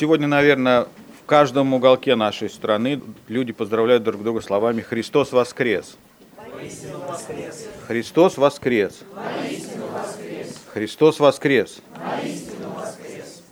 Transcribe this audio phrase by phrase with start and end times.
[0.00, 0.86] Сегодня, наверное,
[1.22, 5.98] в каждом уголке нашей страны люди поздравляют друг друга словами «Христос воскрес».
[7.06, 7.66] воскрес.
[7.86, 9.00] Христос воскрес.
[10.72, 11.82] Христос воскрес.
[12.74, 13.42] воскрес.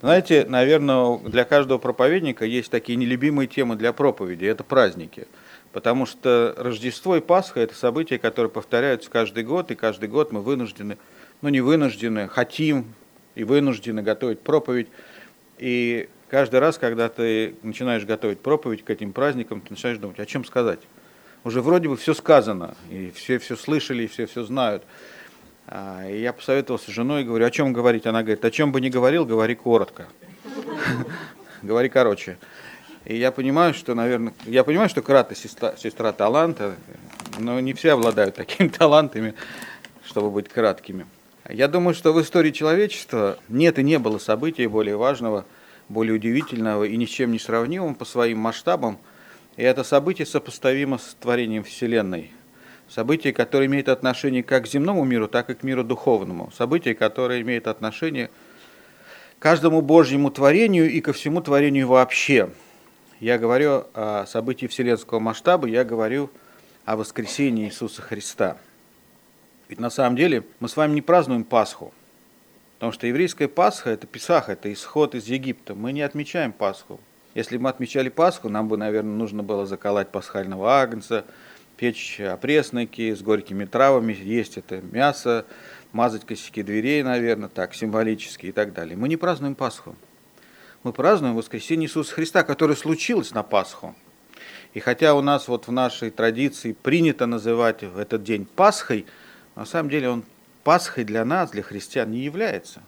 [0.00, 4.46] Знаете, наверное, для каждого проповедника есть такие нелюбимые темы для проповеди.
[4.46, 5.28] Это праздники.
[5.72, 10.40] Потому что Рождество и Пасха– это события, которые повторяются каждый год, и каждый год мы
[10.40, 10.96] вынуждены,
[11.42, 12.86] ну не вынуждены, хотим
[13.34, 14.88] и вынуждены готовить проповедь.
[15.58, 20.26] И каждый раз, когда ты начинаешь готовить проповедь к этим праздникам, ты начинаешь думать, о
[20.26, 20.80] чем сказать.
[21.44, 24.82] Уже вроде бы все сказано, и все все слышали, и все все знают.
[25.66, 28.06] А, и я посоветовался с женой, говорю, о чем говорить?
[28.06, 30.08] Она говорит, о чем бы ни говорил, говори коротко.
[31.62, 32.36] Говори короче.
[33.06, 36.76] И я понимаю, что, наверное, я понимаю, что Крата сестра, сестра таланта,
[37.38, 39.34] но не все обладают такими талантами,
[40.04, 41.06] чтобы быть краткими.
[41.48, 45.44] Я думаю, что в истории человечества нет и не было события более важного,
[45.88, 48.98] более удивительного и ни с чем не сравнимого по своим масштабам.
[49.56, 52.32] И это событие сопоставимо с творением Вселенной.
[52.88, 56.50] Событие, которое имеет отношение как к земному миру, так и к миру духовному.
[56.56, 58.28] Событие, которое имеет отношение
[59.38, 62.50] к каждому Божьему творению и ко всему творению вообще–
[63.24, 66.30] я говорю о событии вселенского масштаба, я говорю
[66.84, 68.58] о воскресении Иисуса Христа.
[69.74, 71.92] Ведь на самом деле мы с вами не празднуем Пасху,
[72.74, 75.74] потому что еврейская Пасха– это Писах, это исход из Египта.
[75.74, 77.00] Мы не отмечаем Пасху.
[77.34, 81.24] Если бы мы отмечали Пасху, нам бы, наверное, нужно было заколоть пасхального агнца,
[81.76, 85.44] печь опресники с горькими травами, есть это мясо,
[85.90, 88.96] мазать косяки дверей, наверное, так, символически и так далее.
[88.96, 89.96] Мы не празднуем Пасху
[90.84, 93.96] мы празднуем воскресение Иисуса Христа, которое случилось на Пасху.
[94.72, 99.06] И хотя у нас вот в нашей традиции принято называть этот день Пасхой,
[99.54, 100.24] на самом деле он
[100.64, 102.82] Пасхой для нас, для христиан, не является.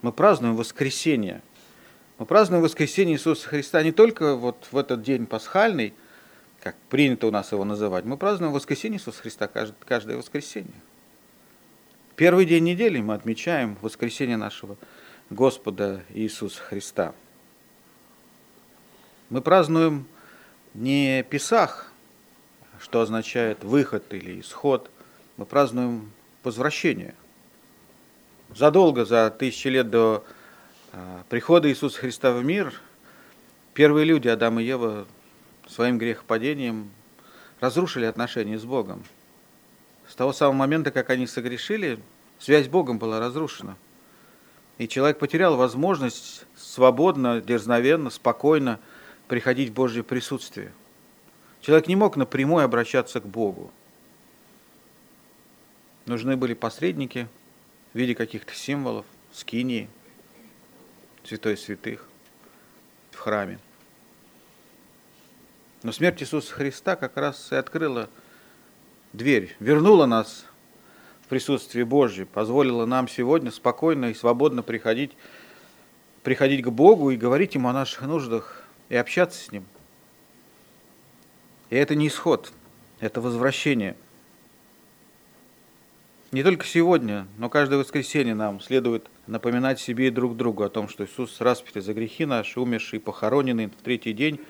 [0.00, 1.42] Мы празднуем воскресение.
[2.18, 5.92] Мы празднуем воскресение Иисуса Христа не только вот в этот день пасхальный,
[6.60, 10.72] как принято у нас его называть, мы празднуем воскресение Иисуса Христа каждое воскресенье.
[12.16, 14.76] Первый день недели мы отмечаем воскресение нашего
[15.28, 17.14] Господа Иисуса Христа.
[19.28, 20.06] Мы празднуем
[20.72, 21.92] не Песах,
[22.80, 24.90] что означает выход или исход,
[25.42, 26.12] мы празднуем
[26.44, 27.16] возвращение.
[28.54, 30.24] Задолго, за тысячи лет до
[30.92, 32.72] а, прихода Иисуса Христа в мир,
[33.74, 35.06] первые люди, Адам и Ева,
[35.66, 36.90] своим грехопадением
[37.58, 39.02] разрушили отношения с Богом.
[40.08, 41.98] С того самого момента, как они согрешили,
[42.38, 43.76] связь с Богом была разрушена–
[44.78, 48.80] и человек потерял возможность свободно, дерзновенно, спокойно
[49.28, 50.72] приходить в Божье присутствие.
[51.60, 53.70] Человек не мог напрямую обращаться к Богу.
[56.06, 57.28] Нужны были посредники
[57.92, 59.88] в виде каких-то символов, скинии,
[61.24, 62.08] святой святых
[63.10, 63.58] в храме.
[65.82, 68.08] Но смерть Иисуса Христа как раз и открыла
[69.12, 70.46] дверь, вернула нас
[71.32, 75.12] присутствие Божье позволило нам сегодня спокойно и свободно приходить,
[76.22, 79.64] приходить к Богу и говорить Ему о наших нуждах и общаться с Ним.
[81.70, 82.52] И это не исход,
[83.00, 83.96] это возвращение.
[86.32, 90.88] Не только сегодня, но каждое воскресенье нам следует напоминать себе и друг другу о том,
[90.88, 94.40] что Иисус распятый за грехи наши, умерший и похороненный в третий день,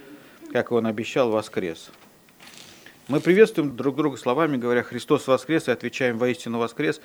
[0.52, 1.90] как Он обещал, воскрес.
[3.08, 7.00] Мы приветствуем друг друга словами, говоря «Христос воскрес» и отвечаем «Воистину воскрес».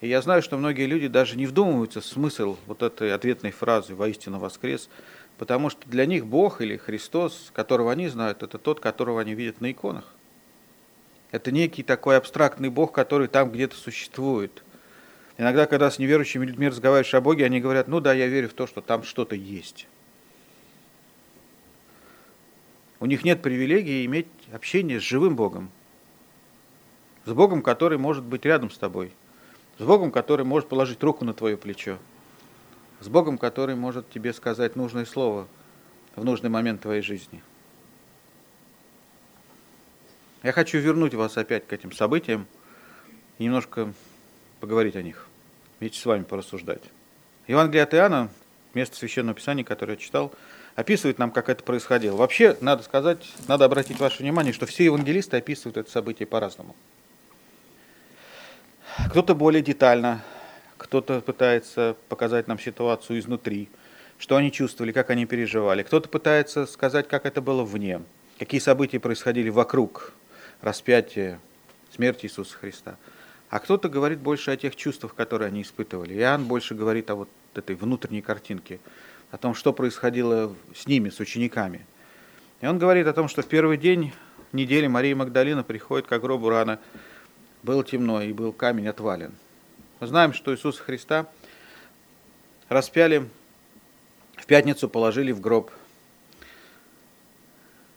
[0.00, 3.94] И я знаю, что многие люди даже не вдумываются в смысл вот этой ответной фразы
[3.94, 4.88] «Воистину воскрес»,
[5.36, 9.60] потому что для них Бог или Христос, которого они знают, это тот, которого они видят
[9.60, 10.06] на иконах.
[11.32, 14.62] Это некий такой абстрактный Бог, который там где-то существует.
[15.38, 18.52] Иногда, когда с неверующими людьми разговариваешь о Боге, они говорят, ну да, я верю в
[18.52, 19.88] то, что там что-то есть.
[23.00, 25.70] У них нет привилегии иметь общение с живым Богом.
[27.24, 29.12] С Богом, который может быть рядом с тобой.
[29.78, 31.98] С Богом, который может положить руку на твое плечо.
[33.00, 35.48] С Богом, который может тебе сказать нужное слово
[36.14, 37.42] в нужный момент твоей жизни.
[40.42, 42.46] Я хочу вернуть вас опять к этим событиям
[43.38, 43.92] и немножко
[44.60, 45.26] поговорить о них,
[45.80, 46.82] вместе с вами порассуждать.
[47.46, 48.30] Евангелие от Иоанна,
[48.74, 50.32] место Священного Писания, которое я читал–
[50.74, 52.16] описывает нам, как это происходило.
[52.16, 56.74] Вообще, надо сказать, надо обратить ваше внимание, что все евангелисты описывают это событие по-разному.
[59.10, 60.22] Кто-то более детально,
[60.76, 63.68] кто-то пытается показать нам ситуацию изнутри,
[64.18, 65.82] что они чувствовали, как они переживали.
[65.82, 68.02] Кто-то пытается сказать, как это было вне,
[68.38, 70.12] какие события происходили вокруг
[70.62, 71.38] распятия,
[71.94, 72.96] смерти Иисуса Христа.
[73.50, 76.14] А кто-то говорит больше о тех чувствах, которые они испытывали.
[76.14, 78.80] Иоанн больше говорит о вот этой внутренней картинке–
[79.32, 81.84] о том, что происходило с ними, с учениками.
[82.60, 84.12] И он говорит о том, что в первый день
[84.52, 86.78] недели Мария Магдалина приходит к гробу рано.
[87.62, 89.32] Было темно, и был камень отвален.
[90.00, 91.26] Мы знаем, что Иисуса Христа
[92.68, 93.26] распяли,
[94.36, 95.70] в пятницу положили в гроб.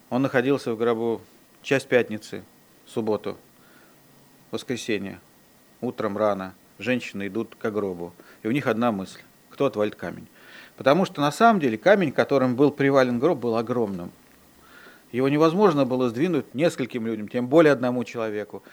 [0.09, 1.21] Он находился в гробу
[1.63, 2.45] часть пятницы,
[2.87, 3.37] субботу,
[4.51, 5.19] воскресенье,
[5.81, 6.53] утром рано.
[6.77, 10.27] Женщины идут к гробу, и у них одна мысль– кто отвалит камень.
[10.75, 14.11] Потому что на самом деле камень, которым был привален гроб, был огромным.
[15.13, 18.63] Его невозможно было сдвинуть нескольким людям, тем более одному человеку.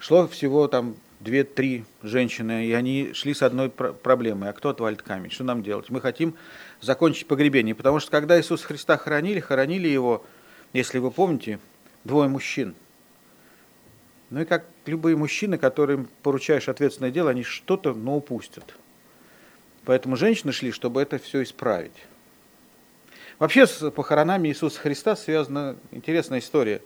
[0.00, 4.50] Шло всего там две-три женщины, и они шли с одной проблемой.
[4.50, 5.30] А кто отвалит камень?
[5.30, 5.88] Что нам делать?
[5.88, 6.34] Мы хотим
[6.80, 7.74] закончить погребение.
[7.74, 10.24] Потому что когда Иисуса Христа хоронили, хоронили его,
[10.72, 11.60] если вы помните,
[12.04, 12.74] двое мужчин.
[14.30, 18.74] Ну и как любые мужчины, которым поручаешь ответственное дело, они что-то, но упустят.
[19.84, 21.92] Поэтому женщины шли, чтобы это все исправить.
[23.38, 26.82] Вообще с похоронами Иисуса Христа связана интересная история.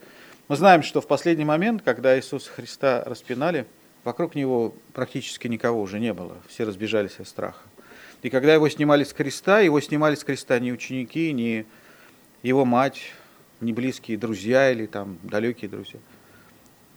[0.48, 3.66] Мы знаем, что в последний момент, когда Иисуса Христа распинали,
[4.04, 7.62] вокруг него практически никого уже не было, все разбежались от страха.
[8.22, 11.64] И когда его снимали с креста, его снимали с креста не ученики, не
[12.42, 13.12] его мать,
[13.60, 16.00] не близкие друзья или там далекие друзья.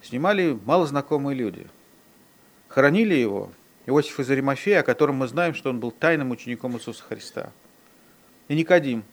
[0.03, 1.65] Снимали малознакомые люди.
[2.67, 3.51] Хоронили его
[3.85, 7.51] Иосиф из Аримафея, о котором мы знаем, что он был тайным учеником Иисуса Христа.
[8.49, 9.05] И Никодим,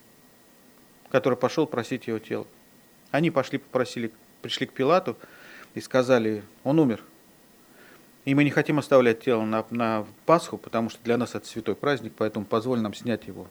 [1.09, 2.47] который пошел просить его тело.
[3.13, 4.11] Они пошли, попросили,
[4.43, 5.17] пришли к Пилату
[5.75, 7.05] и сказали, он умер.
[8.25, 11.77] И мы не хотим оставлять тело на, на Пасху, потому что для нас это святой
[11.77, 13.47] праздник, поэтому позволь нам снять его.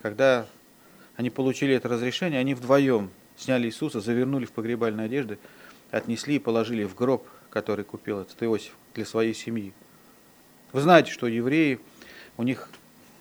[0.00, 0.46] Когда
[1.16, 3.10] они получили это разрешение, они вдвоем
[3.42, 5.38] сняли Иисуса, завернули в погребальные одежды,
[5.90, 9.72] отнесли и положили в гроб, который купил этот Иосиф для своей семьи.
[10.72, 11.80] Вы знаете, что евреи,
[12.38, 12.68] у них,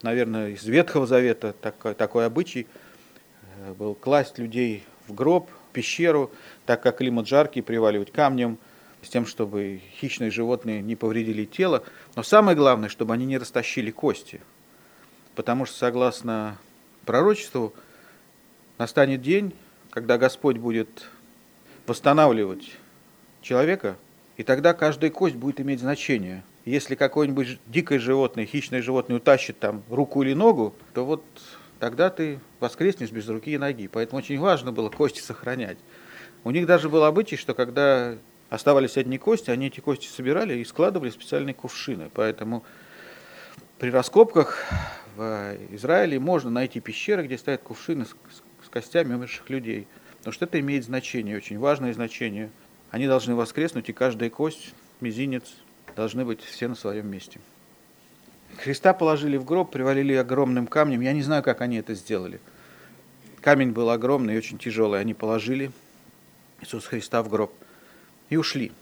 [0.03, 2.67] наверное, из Ветхого Завета такой, такой обычай
[3.57, 6.31] э, был класть людей в гроб, в пещеру,
[6.65, 8.57] так как климат жаркий, приваливать камнем,
[9.01, 11.83] с тем, чтобы хищные животные не повредили тело.
[12.15, 14.39] Но самое главное, чтобы они не растащили кости.
[15.35, 16.57] Потому что, согласно
[17.05, 17.73] пророчеству,
[18.77, 19.53] настанет день,
[19.91, 21.09] когда Господь будет
[21.85, 22.71] восстанавливать
[23.41, 23.97] человека–
[24.41, 26.43] и тогда каждая кость будет иметь значение.
[26.65, 31.23] Если какое-нибудь дикое животное, хищное животное утащит там руку или ногу, то вот
[31.77, 33.87] тогда ты воскреснешь без руки и ноги.
[33.87, 35.77] Поэтому очень важно было кости сохранять.
[36.43, 38.15] У них даже был обычай, что когда
[38.49, 42.09] оставались одни кости, они эти кости собирали и складывали в специальные кувшины.
[42.11, 42.63] Поэтому
[43.77, 44.65] при раскопках
[45.15, 48.15] в Израиле можно найти пещеры, где стоят кувшины с,
[48.71, 49.87] костями умерших людей.
[50.17, 52.49] Потому что это имеет значение, очень важное значение–
[52.91, 55.43] они должны воскреснуть, и каждая кость, мизинец,
[55.95, 57.39] должны быть все на своем месте.
[58.57, 60.99] Христа положили в гроб, привалили огромным камнем.
[60.99, 62.41] Я не знаю, как они это сделали.
[63.39, 64.99] Камень был огромный и очень тяжелый.
[64.99, 65.71] Они положили
[66.59, 67.53] Иисуса Христа в гроб
[68.29, 68.73] и ушли.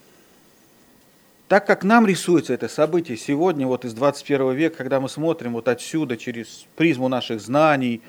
[1.47, 5.67] Так как нам рисуется это событие сегодня, вот из 21 века, когда мы смотрим вот
[5.67, 8.01] отсюда, через призму наших знаний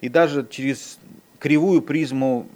[0.00, 0.98] и даже через
[1.40, 2.48] кривую призму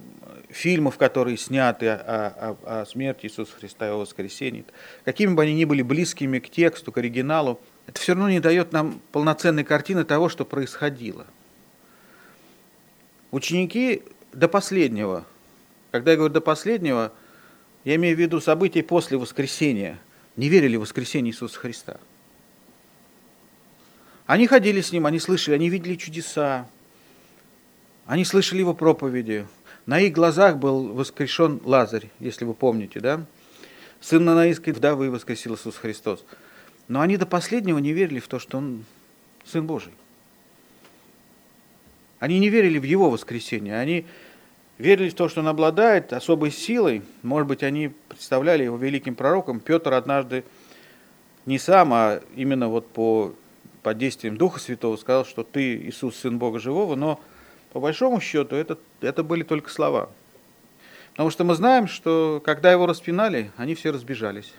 [0.49, 4.63] фильмов, которые сняты о, о, о смерти Иисуса Христа и о воскресении,
[5.03, 8.71] какими бы они ни были близкими к тексту, к оригиналу, это все равно не дает
[8.71, 11.25] нам полноценной картины того, что происходило.
[13.31, 15.25] Ученики до последнего,
[15.91, 17.11] когда я говорю до последнего,
[17.83, 19.99] я имею в виду события после воскресения,
[20.37, 21.99] не верили в воскресение Иисуса Христа.
[24.25, 26.67] Они ходили с Ним, они слышали, они видели чудеса,
[28.05, 29.45] они слышали Его проповеди,
[29.85, 33.25] на их глазах был воскрешен Лазарь, если вы помните, да?
[34.01, 36.23] Сын Нанаиской вдовы воскресил Иисус Христос.
[36.87, 38.85] Но они до последнего не верили в то, что Он
[39.45, 39.93] Сын Божий.
[42.19, 43.79] Они не верили в Его воскресение.
[43.79, 44.05] Они
[44.77, 47.01] верили в то, что Он обладает особой силой.
[47.23, 49.59] Может быть, они представляли Его великим пророком.
[49.59, 50.43] Петр однажды
[51.45, 53.33] не сам, а именно вот по,
[53.83, 57.19] под действием Духа Святого сказал, что ты Иисус, Сын Бога Живого, но
[57.75, 60.09] по большому счету, это, это были только слова.
[61.11, 64.53] Потому что мы знаем, что когда его распинали, они все разбежались.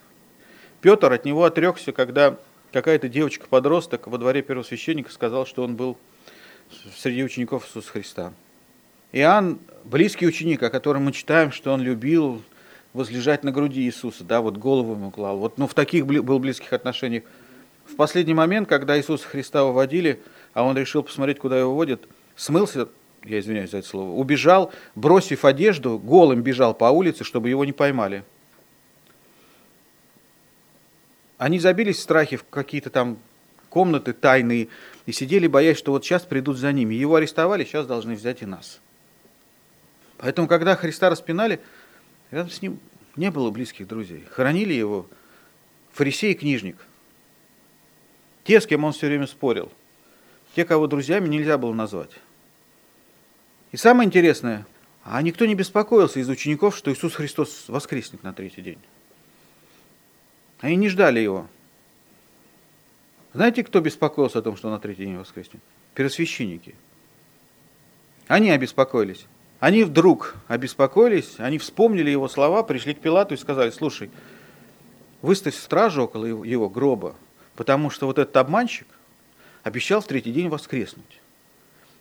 [0.83, 2.37] Петр от него отрекся, когда
[2.73, 5.97] какая-то девочка-подросток во дворе первосвященника сказал, что он был
[6.95, 8.33] среди учеников Иисуса Христа.
[9.13, 12.43] Иоанн, близкий ученик, о котором мы читаем, что он любил
[12.93, 15.39] возлежать на груди Иисуса, да, вот голову ему клал.
[15.39, 17.23] Вот, ну, в таких был близких отношениях.
[17.87, 20.21] В последний момент, когда Иисуса Христа выводили,
[20.53, 22.07] а он решил посмотреть, куда его водят,
[22.37, 22.91] смылся
[23.27, 27.73] я извиняюсь за это слово, убежал, бросив одежду, голым бежал по улице, чтобы его не
[27.73, 28.25] поймали.
[31.39, 33.19] Они забились в страхе в какие-то там
[33.69, 34.69] комнаты тайные
[35.05, 36.95] и сидели, боясь, что вот сейчас придут за ними.
[36.95, 38.81] Его арестовали, сейчас должны взять и нас.
[40.19, 41.61] Поэтому, когда Христа распинали,
[42.31, 42.81] рядом с ним
[43.17, 44.25] не было близких друзей.
[44.31, 45.07] Хоронили его
[45.93, 46.77] фарисей и книжник.
[48.45, 49.71] Те, с кем он все время спорил.
[50.55, 52.13] Те, кого друзьями нельзя было назвать.
[53.77, 54.67] И самое интересное,
[55.05, 58.79] а никто не беспокоился из учеников, что Иисус Христос воскреснет на третий день.
[60.61, 61.47] Они не ждали его.
[63.35, 65.61] Знаете, кто беспокоился о том, что на третий день воскреснет?
[65.93, 66.75] Первосвященники.
[68.29, 69.27] Они обеспокоились.
[69.61, 74.11] Они вдруг обеспокоились, они вспомнили его слова, пришли к Пилату и сказали, слушай,
[75.21, 77.15] выставь стражу около его гроба,
[77.57, 78.87] потому что вот этот обманщик
[79.65, 81.21] обещал в третий день воскреснуть.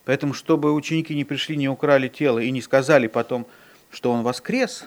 [0.05, 3.45] Поэтому, чтобы ученики не пришли, не украли тело и не сказали потом,
[3.91, 4.85] что он воскрес,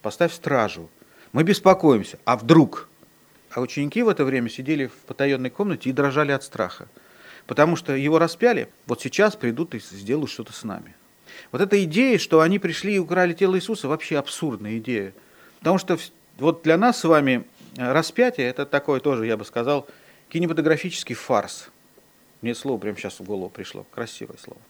[0.00, 0.88] поставь стражу.
[1.32, 2.18] Мы беспокоимся.
[2.24, 2.88] А вдруг?
[3.50, 6.88] А ученики в это время сидели в потаенной комнате и дрожали от страха.
[7.46, 10.94] Потому что его распяли, вот сейчас придут и сделают что-то с нами.
[11.50, 15.12] Вот эта идея, что они пришли и украли тело Иисуса, вообще абсурдная идея.
[15.58, 15.98] Потому что
[16.38, 17.44] вот для нас с вами
[17.76, 19.86] э, распятие, это такое тоже, я бы сказал,
[20.30, 21.68] кинематографический фарс.
[22.42, 24.60] Мне слово прямо сейчас в голову пришло, красивое слово.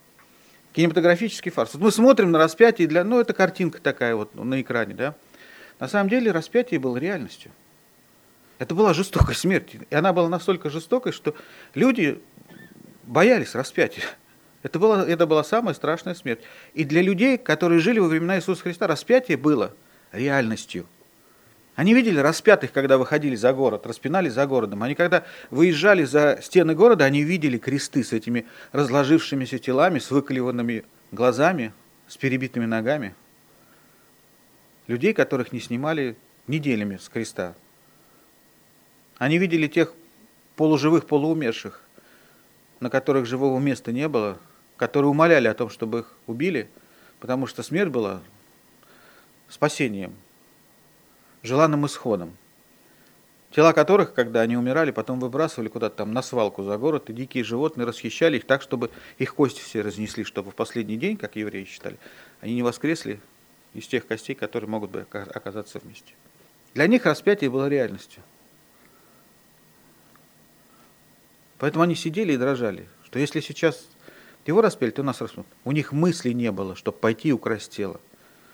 [0.74, 1.74] Кинематографический фарс.
[1.74, 5.14] Мы смотрим на распятие, для, ну это картинка такая вот на экране, да.
[5.80, 7.50] На самом деле распятие было реальностью.
[8.58, 9.76] Это была жестокая смерть.
[9.90, 11.34] И она была настолько жестокой, что
[11.74, 12.20] люди
[13.02, 14.04] боялись распятия.
[14.62, 16.40] Это была, это была самая страшная смерть.
[16.74, 19.74] И для людей, которые жили во времена Иисуса Христа, распятие было
[20.12, 20.86] реальностью.
[21.74, 24.82] Они видели распятых, когда выходили за город, распинали за городом.
[24.82, 30.84] Они когда выезжали за стены города, они видели кресты с этими разложившимися телами, с выклеванными
[31.12, 31.72] глазами,
[32.08, 33.14] с перебитыми ногами.
[34.86, 37.54] Людей, которых не снимали неделями с креста.
[39.16, 39.94] Они видели тех
[40.56, 41.80] полуживых, полуумерших,
[42.80, 44.36] на которых живого места не было,
[44.76, 46.68] которые умоляли о том, чтобы их убили,
[47.20, 48.20] потому что смерть была
[49.48, 50.14] спасением,
[51.42, 52.36] желанным исходом.
[53.50, 57.44] Тела которых, когда они умирали, потом выбрасывали куда-то там на свалку за город, и дикие
[57.44, 61.64] животные расхищали их так, чтобы их кости все разнесли, чтобы в последний день, как евреи
[61.64, 61.98] считали,
[62.40, 63.20] они не воскресли
[63.74, 66.14] из тех костей, которые могут бы оказаться вместе.
[66.72, 68.22] Для них распятие было реальностью.
[71.58, 73.86] Поэтому они сидели и дрожали, что если сейчас
[74.46, 75.46] его распяли, то нас распнут.
[75.64, 78.00] У них мысли не было, чтобы пойти и украсть тело.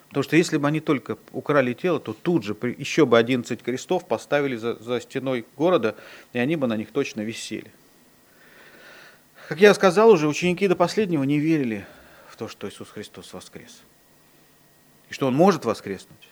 [0.09, 4.07] Потому что если бы они только украли тело, то тут же еще бы 11 крестов
[4.07, 5.95] поставили за, за стеной города,
[6.33, 7.71] и они бы на них точно висели.
[9.47, 11.85] Как я сказал уже, ученики до последнего не верили
[12.27, 13.81] в то, что Иисус Христос воскрес.
[15.09, 16.27] И что Он может воскреснуть.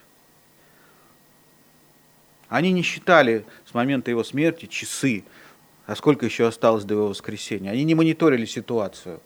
[2.48, 5.24] Они не считали с момента Его смерти часы,
[5.86, 7.70] а сколько еще осталось до Его воскресения.
[7.70, 9.20] Они не мониторили ситуацию.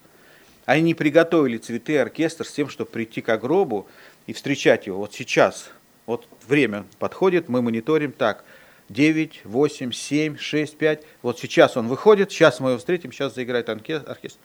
[0.64, 3.88] Они не приготовили цветы, оркестр с тем, чтобы прийти к гробу
[4.26, 4.98] и встречать его.
[4.98, 5.70] Вот сейчас,
[6.06, 8.44] вот время подходит, мы мониторим так,
[8.88, 11.04] 9, 8, 7, 6, 5.
[11.22, 14.38] Вот сейчас он выходит, сейчас мы его встретим, сейчас заиграет оркестр.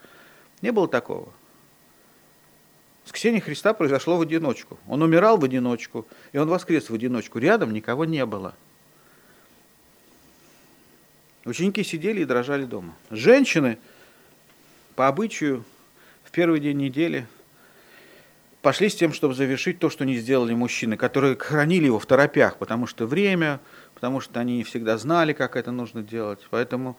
[0.62, 1.32] Не было такого.
[3.04, 4.78] Воскресение Христа произошло в одиночку.
[4.88, 7.40] Он умирал в одиночку, и он воскрес в одиночку.
[7.40, 8.54] Рядом никого не было.
[11.46, 12.94] Ученики сидели и дрожали дома.
[13.10, 13.78] Женщины,
[14.96, 15.64] по обычаю,
[16.26, 17.26] в первый день недели
[18.68, 22.58] пошли с тем, чтобы завершить то, что не сделали мужчины, которые хранили его в торопях,
[22.58, 23.62] потому что время,
[23.94, 26.46] потому что они не всегда знали, как это нужно делать.
[26.50, 26.98] Поэтому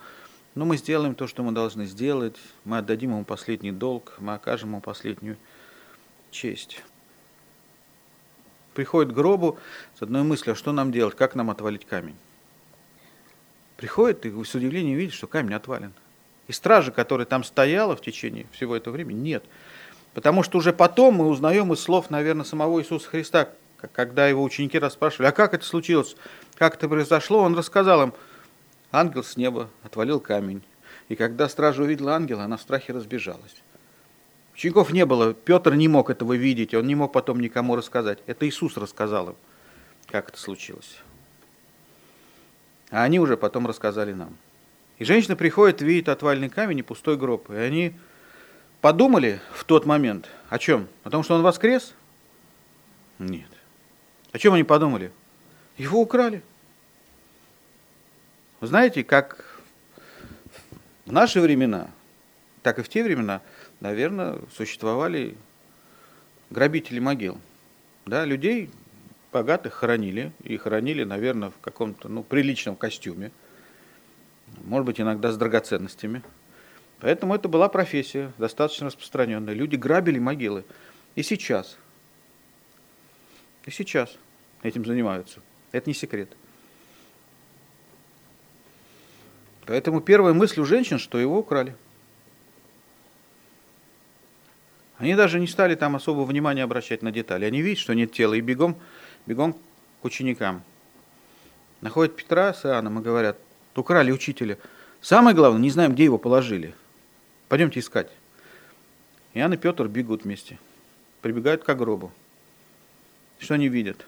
[0.54, 4.70] ну, мы сделаем то, что мы должны сделать, мы отдадим ему последний долг, мы окажем
[4.70, 5.36] ему последнюю
[6.30, 6.82] честь.
[8.72, 9.58] Приходит к гробу
[9.98, 12.16] с одной мыслью, а что нам делать, как нам отвалить камень.
[13.76, 15.92] Приходит и с удивлением видит, что камень отвален.
[16.46, 19.44] И стражи, которая там стояла в течение всего этого времени, нет.
[20.18, 23.50] Потому что уже потом мы узнаем из слов, наверное, самого Иисуса Христа,
[23.92, 26.16] когда его ученики расспрашивали, а как это случилось,
[26.56, 28.14] как это произошло, он рассказал им,
[28.90, 30.64] ангел с неба отвалил камень.
[31.08, 33.62] И когда стража увидела ангела, она в страхе разбежалась.
[34.54, 38.18] Учеников не было, Петр не мог этого видеть, он не мог потом никому рассказать.
[38.26, 39.36] Это Иисус рассказал им,
[40.10, 40.98] как это случилось.
[42.90, 44.36] А они уже потом рассказали нам.
[44.98, 47.50] И женщина приходит, видит отвальный камень и пустой гроб.
[47.50, 47.94] И они
[48.80, 50.88] подумали в тот момент о чем?
[51.04, 51.94] О том, что он воскрес?
[53.18, 53.48] Нет.
[54.32, 55.12] О чем они подумали?
[55.76, 56.42] Его украли.
[58.60, 59.60] Вы знаете, как
[61.06, 61.90] в наши времена,
[62.62, 63.40] так и в те времена,
[63.80, 65.36] наверное, существовали
[66.50, 67.38] грабители могил.
[68.06, 68.70] Да, людей
[69.32, 73.30] богатых хоронили, и хоронили, наверное, в каком-то ну, приличном костюме.
[74.64, 76.22] может быть, иногда с драгоценностями.
[77.00, 79.54] Поэтому это была профессия достаточно распространенная.
[79.54, 80.64] Люди грабили могилы.
[81.14, 81.76] И сейчас.
[83.66, 84.16] И сейчас
[84.62, 85.40] этим занимаются.
[85.72, 86.30] Это не секрет.
[89.66, 91.76] Поэтому первая мысль у женщин, что его украли.
[94.96, 97.44] Они даже не стали там особого внимания обращать на детали.
[97.44, 98.76] Они видят, что нет тела, и бегом,
[99.26, 100.62] бегом к ученикам.
[101.80, 103.38] Находят Петра с Иоанном и говорят,
[103.76, 104.58] украли учителя.
[105.00, 106.74] Самое главное, не знаем, где его положили.
[107.48, 108.10] Пойдемте искать.
[109.34, 110.58] Иоанн и Петр бегут вместе.
[111.22, 112.12] Прибегают к гробу.
[113.38, 114.06] Что они видят?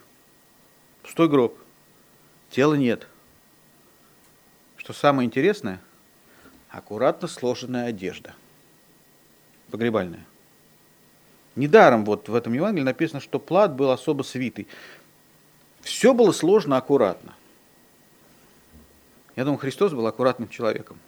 [1.02, 1.58] Пустой гроб.
[2.50, 3.06] Тела нет.
[4.76, 5.80] Что самое интересное,
[6.68, 8.34] аккуратно сложенная одежда.
[9.70, 10.24] Погребальная.
[11.56, 14.66] Недаром вот в этом Евангелии написано, что плат был особо свитый.
[15.80, 17.34] Все было сложно аккуратно.
[19.36, 20.98] Я думаю, Христос был аккуратным человеком.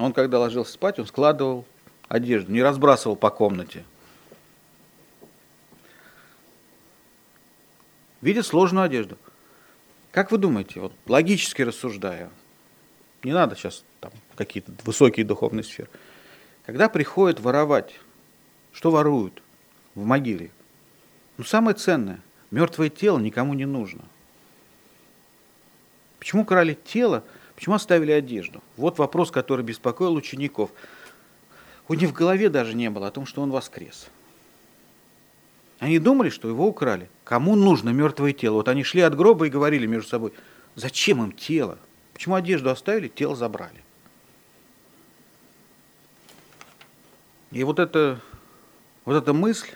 [0.00, 1.66] Он, когда ложился спать, он складывал
[2.08, 3.84] одежду, не разбрасывал по комнате.
[8.22, 9.18] Видит сложную одежду.
[10.10, 12.30] Как вы думаете, вот логически рассуждая,
[13.22, 15.90] не надо сейчас там какие-то высокие духовные сферы,
[16.64, 17.94] когда приходят воровать,
[18.72, 19.42] что воруют
[19.94, 20.50] в могиле?
[21.36, 24.02] Ну, самое ценное, мертвое тело никому не нужно.
[26.18, 27.22] Почему крали тело,
[27.60, 28.62] почему оставили одежду?
[28.78, 30.70] Вот вопрос, который беспокоил учеников.
[31.88, 34.08] У них в голове даже не было о том, что он воскрес.
[35.78, 37.10] Они думали, что его украли.
[37.22, 38.54] Кому нужно мертвое тело?
[38.54, 40.32] Вот они шли от гроба и говорили между собой,
[40.74, 41.76] зачем им тело?
[42.14, 43.84] Почему одежду оставили, тело забрали?
[47.50, 48.22] И вот это
[49.04, 49.68] вот эта мысль,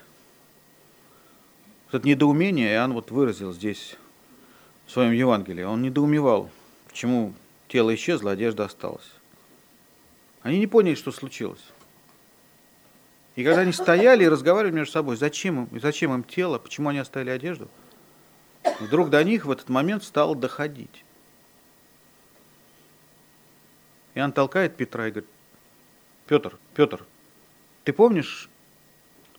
[1.86, 3.96] вот это недоумение Иоанн вот выразил здесь
[4.86, 5.64] в своем Евангелии.
[5.64, 6.48] Он недоумевал,
[6.88, 7.34] почему
[7.74, 9.10] тело исчезло, одежда осталась.
[10.42, 11.64] Они не поняли, что случилось.
[13.34, 17.00] И когда они стояли и разговаривали между собой, зачем им, зачем им тело, почему они
[17.00, 17.68] оставили одежду,
[18.78, 21.04] вдруг до них в этот момент стало доходить.
[24.14, 25.30] Иоанн толкает Петра и говорит,
[26.28, 27.04] Петр, Петр,
[27.82, 28.48] ты помнишь,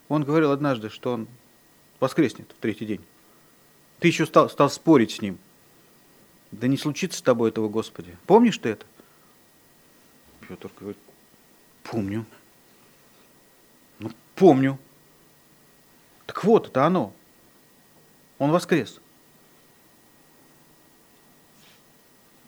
[0.10, 1.30] он говорил однажды, что он
[2.02, 3.02] воскреснет в третий день.
[4.00, 5.38] Ты еще стал, стал спорить с ним.
[6.56, 8.18] Да не случится с тобой этого, Господи.
[8.26, 8.86] Помнишь ты это?
[10.48, 10.98] Петр говорит,
[11.84, 12.26] помню.
[14.00, 14.80] Ну, помню.
[16.26, 17.14] Так вот, это оно.
[18.38, 19.02] Он воскрес.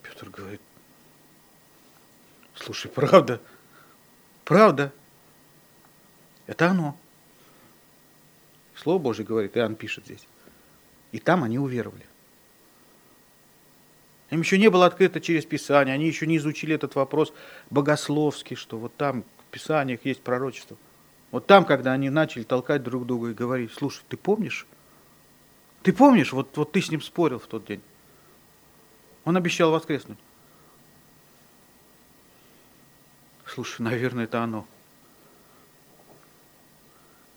[0.03, 0.61] Петр говорит,
[2.55, 3.41] слушай, правда,
[4.45, 4.93] правда,
[6.45, 6.97] это оно.
[8.75, 10.25] Слово Божье говорит, Иоанн пишет здесь.
[11.11, 12.06] И там они уверовали.
[14.29, 17.33] Им еще не было открыто через Писание, они еще не изучили этот вопрос
[17.69, 20.75] богословский, что вот там в Писаниях есть пророчество.
[21.31, 24.65] Вот там, когда они начали толкать друг друга и говорить, слушай, ты помнишь?
[25.83, 27.81] Ты помнишь, вот, вот ты с ним спорил в тот день.
[29.23, 30.17] Он обещал воскреснуть.
[33.45, 34.67] Слушай, наверное, это оно.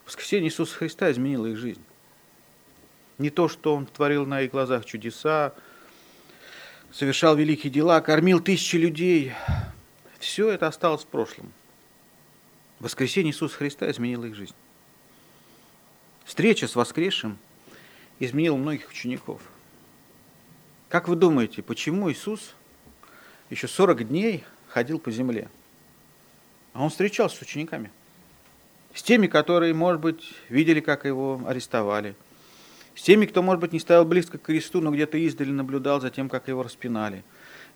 [0.07, 1.83] Воскресение Иисуса Христа изменило их жизнь.
[3.19, 5.55] Не то, что Он творил на их глазах чудеса,
[6.93, 9.33] совершал великие дела, кормил тысячи людей.
[10.19, 11.53] Все это осталось в прошлом.
[12.79, 14.55] Воскресение Иисуса Христа изменило их жизнь.
[16.25, 17.39] Встреча с воскресшим
[18.19, 19.41] изменила многих учеников.
[20.89, 22.55] Как вы думаете, почему Иисус
[23.49, 25.49] еще 40 дней ходил по земле?
[26.73, 27.91] А он встречался с учениками–
[28.95, 32.15] с теми, которые, может быть, видели, как его арестовали,
[33.01, 36.11] с теми, кто, может быть, не стоял близко к кресту, но где-то издали наблюдал за
[36.11, 37.25] тем, как его распинали.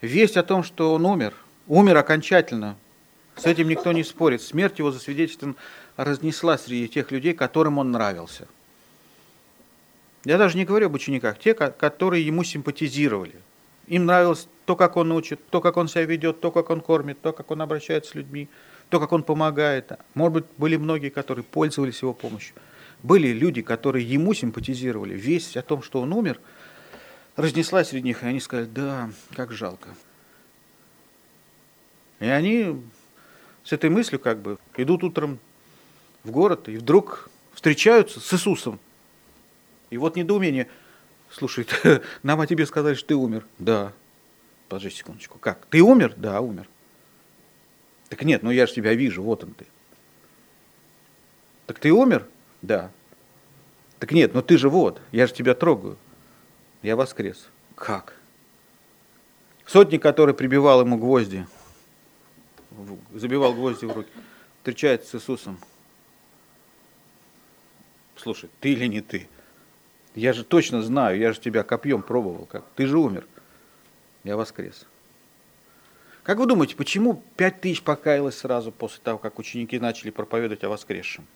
[0.02, 1.32] Весть о том, что он умер,
[1.66, 2.76] умер окончательно,
[3.34, 4.42] с этим никто не спорит.
[4.42, 5.56] Смерть его засвидетельствована
[5.96, 8.46] разнесла среди тех людей, которым он нравился.
[10.26, 13.36] Я даже не говорю об учениках, те, которые ему симпатизировали.
[13.86, 17.18] Им нравилось то, как он учит, то, как он себя ведет, то, как он кормит,
[17.22, 18.50] то, как он обращается с людьми–
[18.88, 19.92] то, как он помогает.
[20.14, 22.54] Может быть, были многие, которые пользовались его помощью.
[23.04, 25.14] Были люди, которые ему симпатизировали.
[25.14, 26.40] Весть о том, что он умер,
[27.36, 29.90] разнеслась среди них, и они сказали, да, как жалко.
[32.18, 32.82] И они
[33.62, 35.38] с этой мыслью как бы идут утром
[36.22, 38.80] в город, и вдруг встречаются с Иисусом.
[39.90, 40.66] И вот недоумение.
[41.30, 41.66] Слушай,
[42.22, 43.44] нам о тебе сказали, что ты умер.
[43.58, 43.92] Да.
[44.70, 45.38] Подожди секундочку.
[45.38, 45.66] Как?
[45.66, 46.14] Ты умер?
[46.16, 46.66] Да, умер.
[48.08, 49.66] Так нет, ну я же тебя вижу, вот он ты.
[51.66, 52.26] Так ты умер?
[52.64, 52.90] Да.
[53.98, 55.98] Так нет, ну ты же вот, я же тебя трогаю.
[56.82, 57.48] Я воскрес.
[57.74, 58.14] Как?
[59.66, 61.46] Сотник, который прибивал ему гвозди,
[63.12, 64.10] забивал гвозди в руки,
[64.58, 65.58] встречается с Иисусом.
[68.16, 69.28] Слушай, ты или не ты?
[70.14, 72.46] Я же точно знаю, я же тебя копьем пробовал.
[72.46, 72.64] Как?
[72.76, 73.26] Ты же умер.
[74.22, 74.86] Я воскрес.
[76.22, 80.70] Как вы думаете, почему пять тысяч покаялось сразу после того, как ученики начали проповедовать о
[80.70, 81.26] воскресшем?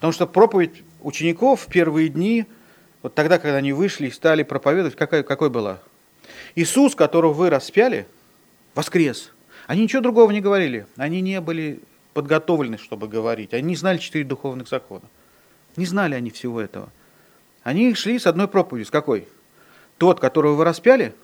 [0.00, 2.46] Потому что проповедь учеников в первые дни,
[3.02, 5.78] вот тогда, когда они вышли и стали проповедовать, какая, какой была?
[6.54, 8.06] Иисус, которого вы распяли,
[8.74, 9.30] воскрес.
[9.66, 10.86] Они ничего другого не говорили.
[10.96, 11.80] Они не были
[12.14, 13.52] подготовлены, чтобы говорить.
[13.52, 15.04] Они не знали четыре духовных закона.
[15.76, 16.88] Не знали они всего этого.
[17.62, 18.86] Они шли с одной проповедью.
[18.86, 19.28] С какой?
[19.98, 21.14] Тот, которого вы распяли,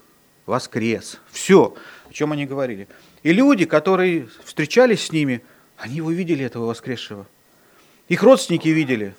[0.45, 1.19] воскрес.
[1.31, 1.75] Все,
[2.11, 2.89] о чем они говорили.
[3.23, 5.43] И люди, которые встречались с ними,
[5.79, 7.27] они его видели, этого воскресшего.
[8.09, 9.14] Их родственники видели,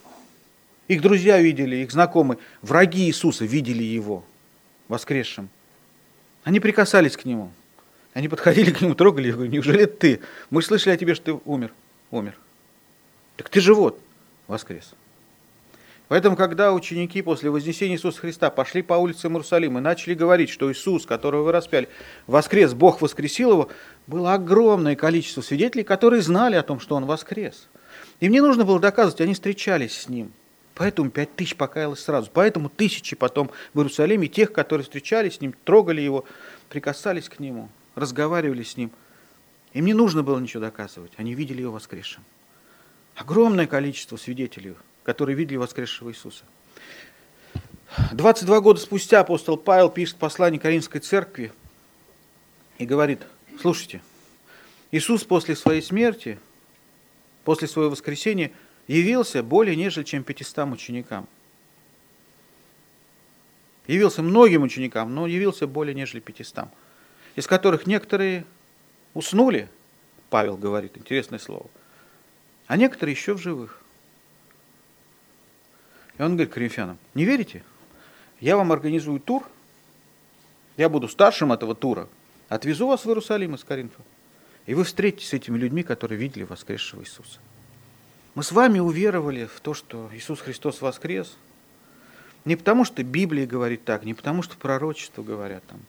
[0.87, 4.23] их друзья видели, их знакомые, враги Иисуса видели его
[4.87, 5.49] воскресшим.
[6.43, 7.51] Они прикасались к нему.
[8.13, 9.45] Они подходили к нему, трогали его.
[9.45, 10.21] Неужели ты?
[10.49, 11.73] Мы слышали о тебе, что ты умер.
[12.09, 12.37] Умер.
[13.35, 13.99] Так ты живот
[14.47, 14.93] воскрес.
[16.07, 20.71] Поэтому, когда ученики после вознесения Иисуса Христа пошли по улицам Иерусалима и начали говорить, что
[20.71, 21.89] Иисус, которого вы распяли,
[22.27, 23.69] воскрес, Бог воскресил его,
[24.07, 27.67] было огромное количество свидетелей, которые знали о том, что он воскрес.
[28.19, 30.31] Им не нужно было доказывать, они встречались с ним.
[30.75, 32.29] Поэтому пять тысяч покаялось сразу.
[32.31, 36.23] Поэтому тысячи потом в Иерусалиме тех, которые встречались с ним, трогали его,
[36.69, 38.91] прикасались к нему, разговаривали с ним.
[39.73, 41.11] Им не нужно было ничего доказывать.
[41.17, 42.23] Они видели его воскресшим.
[43.15, 46.43] Огромное количество свидетелей, которые видели воскресшего Иисуса.
[48.11, 51.51] 22 года спустя апостол Павел пишет послание Каринской церкви
[52.77, 53.21] и говорит,
[53.61, 54.01] слушайте,
[54.91, 56.37] Иисус после своей смерти
[57.47, 58.51] после своего воскресения
[58.87, 61.29] явился более нежели чем 500 ученикам.
[63.87, 66.65] Явился многим ученикам, но явился более нежели 500,
[67.37, 68.43] из которых некоторые
[69.13, 69.69] уснули,
[70.29, 71.67] Павел говорит, интересное слово,
[72.67, 73.81] а некоторые еще в живых.
[76.17, 77.63] И он говорит коринфянам, не верите?
[78.41, 79.47] Я вам организую тур,
[80.75, 82.09] я буду старшим этого тура,
[82.49, 84.01] отвезу вас в Иерусалим из Коринфа.
[84.67, 87.39] И вы встретитесь с этими людьми, которые видели воскресшего Иисуса.
[88.35, 91.35] Мы с вами уверовали в то, что Иисус Христос воскрес.
[92.45, 95.79] Не потому, что Библия говорит так, не потому, что пророчества говорят там.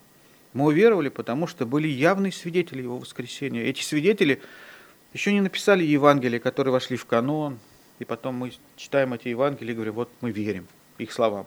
[0.55, 3.65] Мы уверовали, потому что были явные свидетели Его воскресения.
[3.65, 4.41] Эти свидетели
[5.13, 7.59] еще не написали Евангелия, которые вошли в канон,
[7.99, 10.67] и потом мы читаем эти Евангелия и говорим, вот мы верим
[10.99, 11.47] их словам.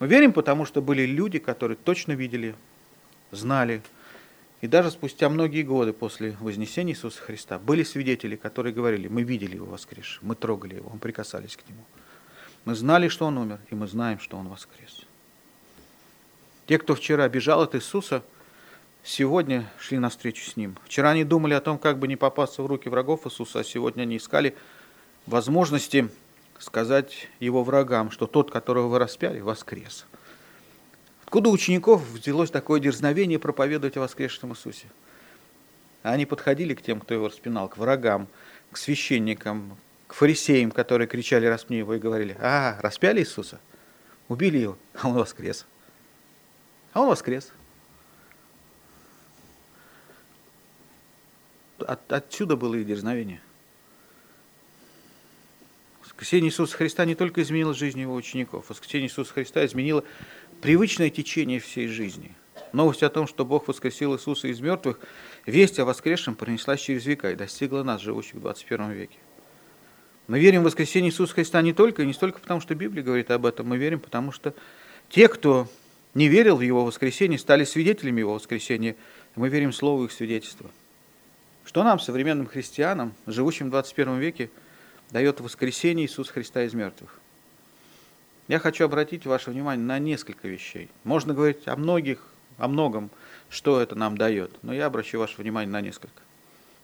[0.00, 2.54] Мы верим, потому что были люди, которые точно видели,
[3.30, 3.80] знали,
[4.64, 9.56] и даже спустя многие годы после Вознесения Иисуса Христа были свидетели, которые говорили, мы видели
[9.56, 11.84] его воскрес, мы трогали его, мы прикасались к нему.
[12.64, 15.02] Мы знали, что он умер, и мы знаем, что он воскрес.
[16.66, 18.22] Те, кто вчера бежал от Иисуса,
[19.02, 20.78] сегодня шли навстречу с Ним.
[20.86, 24.04] Вчера они думали о том, как бы не попасться в руки врагов Иисуса, а сегодня
[24.04, 24.56] они искали
[25.26, 26.08] возможности
[26.58, 30.06] сказать Его врагам, что тот, которого вы распяли, воскрес.
[31.34, 34.86] Откуда у учеников взялось такое дерзновение проповедовать о воскресшем Иисусе?
[36.04, 38.28] Они подходили к тем, кто его распинал, к врагам,
[38.70, 43.58] к священникам, к фарисеям, которые кричали, распни его, и говорили, а, распяли Иисуса,
[44.28, 45.66] убили его, а он воскрес.
[46.92, 47.50] А он воскрес.
[51.80, 53.40] От, отсюда было и дерзновение.
[56.04, 60.04] Воскресение Иисуса Христа не только изменило жизнь его учеников, воскресение Иисуса Христа изменило
[60.60, 62.34] привычное течение всей жизни.
[62.72, 64.98] Новость о том, что Бог воскресил Иисуса из мертвых,
[65.46, 69.18] весть о воскресшем пронеслась через века и достигла нас, живущих в 21 веке.
[70.26, 73.30] Мы верим в воскресение Иисуса Христа не только и не столько потому, что Библия говорит
[73.30, 74.54] об этом, мы верим, потому что
[75.10, 75.68] те, кто
[76.14, 78.96] не верил в Его воскресение, стали свидетелями Его воскресения,
[79.36, 80.70] мы верим в Слово их свидетельства.
[81.64, 84.50] Что нам, современным христианам, живущим в 21 веке,
[85.10, 87.20] дает воскресение Иисуса Христа из мертвых?
[88.48, 90.90] Я хочу обратить ваше внимание на несколько вещей.
[91.02, 92.22] Можно говорить о многих,
[92.58, 93.10] о многом,
[93.48, 96.22] что это нам дает, но я обращу ваше внимание на несколько.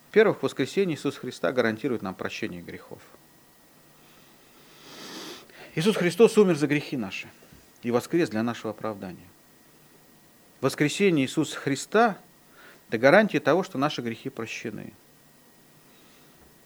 [0.09, 2.99] Во-первых, воскресение Иисуса Христа гарантирует нам прощение грехов.
[5.75, 7.27] Иисус Христос умер за грехи наши
[7.81, 9.27] и воскрес для нашего оправдания.
[10.59, 12.17] Воскресение Иисуса Христа–
[12.89, 14.93] это гарантия того, что наши грехи прощены.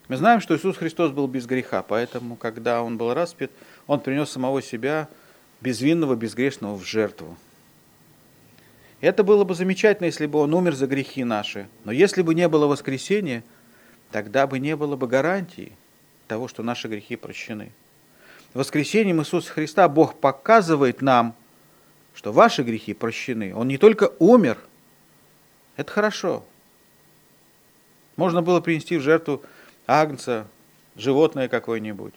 [0.07, 3.51] Мы знаем, что Иисус Христос был без греха, поэтому, когда Он был распят,
[3.87, 5.07] Он принес самого себя
[5.61, 7.35] безвинного, безгрешного в жертву.
[9.01, 11.67] Это было бы замечательно, если бы Он умер за грехи наши.
[11.83, 13.43] Но если бы не было воскресения,
[14.11, 15.71] тогда бы не было бы гарантии
[16.27, 17.71] того, что наши грехи прощены.
[18.53, 21.35] Воскресением Иисуса Христа Бог показывает нам,
[22.13, 23.53] что ваши грехи прощены.
[23.55, 24.57] Он не только умер,
[25.77, 26.45] Это хорошо.
[28.15, 29.43] Можно было принести в жертву
[29.87, 30.47] агнца,
[30.95, 32.13] животное какое-нибудь,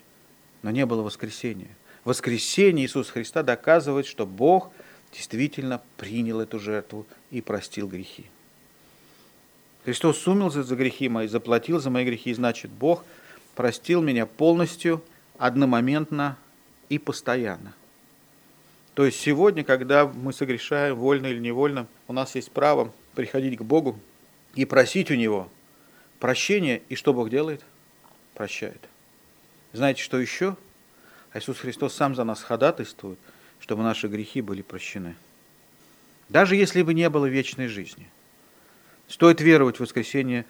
[0.62, 1.70] но не было воскресения.
[2.04, 4.70] Воскресение Иисуса Христа доказывает, что Бог
[5.12, 8.26] действительно принял эту жертву и простил грехи.
[9.84, 13.04] Христос умился за грехи мои, заплатил за мои грехи, значит, Бог
[13.54, 15.02] простил меня полностью,
[15.38, 16.36] одномоментно
[16.88, 17.74] и постоянно.
[18.94, 23.62] То есть сегодня, когда мы согрешаем, вольно или невольно, у нас есть право приходить к
[23.62, 23.98] Богу
[24.54, 25.48] и просить у Него
[26.18, 27.62] прощения, и что Бог делает?
[28.34, 28.80] Прощает.
[29.72, 30.56] Знаете, что еще?
[31.34, 33.18] Иисус Христос сам за нас ходатайствует,
[33.60, 35.14] чтобы наши грехи были прощены.
[36.28, 38.08] Даже если бы не было вечной жизни.
[39.08, 40.44] Стоит веровать в воскресение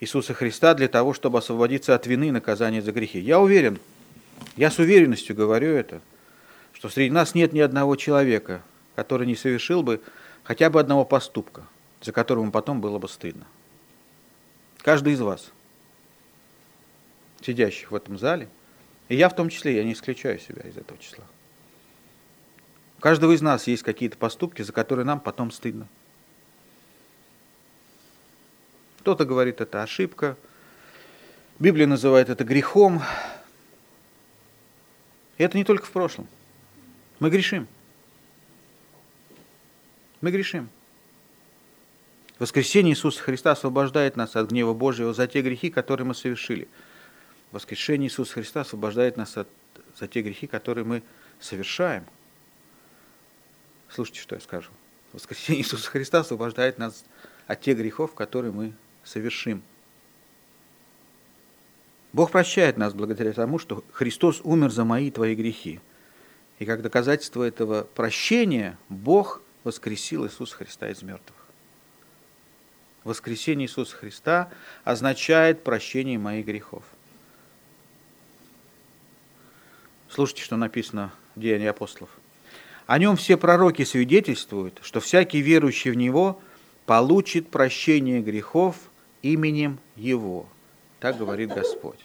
[0.00, 3.20] Иисуса Христа для того, чтобы освободиться от вины и наказания за грехи.
[3.20, 3.78] Я уверен,
[4.56, 6.00] я с уверенностью говорю это,
[6.72, 8.62] что среди нас нет ни одного человека,
[8.96, 10.00] который не совершил бы
[10.42, 11.66] хотя бы одного поступка,
[12.00, 13.46] за которым потом было бы стыдно.
[14.82, 15.50] Каждый из вас,
[17.42, 18.48] сидящих в этом зале,
[19.08, 21.24] и я в том числе, я не исключаю себя из этого числа.
[22.98, 25.86] У каждого из нас есть какие-то поступки, за которые нам потом стыдно.
[29.00, 30.36] Кто-то говорит, это ошибка.
[31.58, 33.02] Библия называет это грехом.
[35.38, 36.28] И это не только в прошлом.
[37.18, 37.66] Мы грешим.
[40.20, 40.68] Мы грешим.
[42.40, 46.68] Воскресение Иисуса Христа освобождает нас от гнева Божьего за те грехи, которые мы совершили.
[47.52, 49.46] Воскрешение Иисуса Христа освобождает нас от,
[49.98, 51.02] за те грехи, которые мы
[51.38, 52.06] совершаем.
[53.90, 54.70] Слушайте, что я скажу.
[55.12, 57.04] Воскресение Иисуса Христа освобождает нас
[57.46, 58.72] от тех грехов, которые мы
[59.04, 59.62] совершим.
[62.14, 65.78] Бог прощает нас благодаря тому, что Христос умер за мои и твои грехи.
[66.58, 71.39] И как доказательство этого прощения Бог воскресил Иисуса Христа из мертвых.
[73.04, 74.50] Воскресение Иисуса Христа
[74.84, 76.84] означает прощение моих грехов.
[80.08, 82.10] Слушайте, что написано в Деянии апостолов.
[82.86, 86.40] О нем все пророки свидетельствуют, что всякий верующий в Него
[86.84, 88.76] получит прощение грехов
[89.22, 90.48] именем Его.
[90.98, 92.00] Так говорит Господь.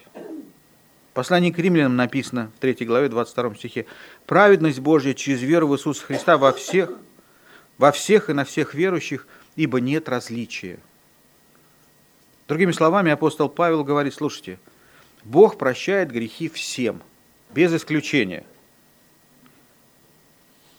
[1.16, 3.86] В к римлянам написано в 3 главе 22 стихе
[4.26, 6.92] «Праведность Божья через веру в Иисуса Христа во всех,
[7.78, 10.80] во всех и на всех верующих, ибо нет различия».
[12.48, 14.60] Другими словами, апостол Павел говорит, слушайте,
[15.24, 17.02] Бог прощает грехи всем,
[17.54, 18.46] без исключения.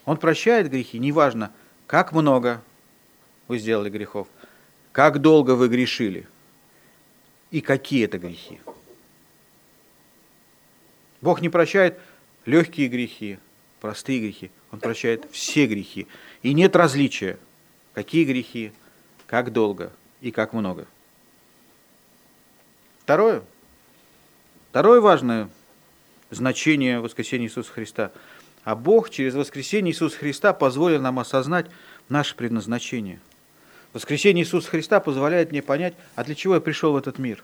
[0.04, 1.52] Он прощает грехи, неважно,
[1.88, 2.62] как много
[3.48, 4.28] вы сделали грехов,
[4.92, 6.28] как долго вы грешили
[7.50, 8.60] и какие это грехи.
[11.20, 11.98] Бог не прощает
[12.44, 13.38] легкие грехи,
[13.80, 14.52] простые грехи.
[14.70, 16.06] Он прощает все грехи.
[16.42, 17.38] И нет различия,
[17.96, 18.72] какие грехи,
[19.26, 20.86] как долго и как много.
[23.00, 23.42] Второе.
[24.68, 25.48] Второе важное
[26.28, 28.12] значение воскресения Иисуса Христа.
[28.64, 31.70] А Бог через воскресение Иисуса Христа позволил нам осознать
[32.10, 33.18] наше предназначение.
[33.94, 37.42] Воскресение Иисуса Христа позволяет мне понять, а для чего я пришел в этот мир.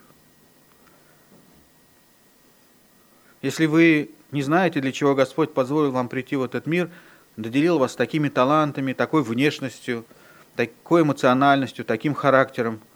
[3.41, 6.91] Если вы не знаете, для чего Господь позволил вам прийти в этот мир,
[7.37, 10.05] наделил вас такими талантами, такой внешностью,
[10.57, 12.81] такой эмоциональностью, таким характером–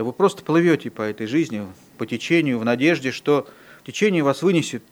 [0.00, 3.46] то вы просто плывете по этой жизни, по течению, в надежде, что
[3.84, 4.82] течение вас вынесет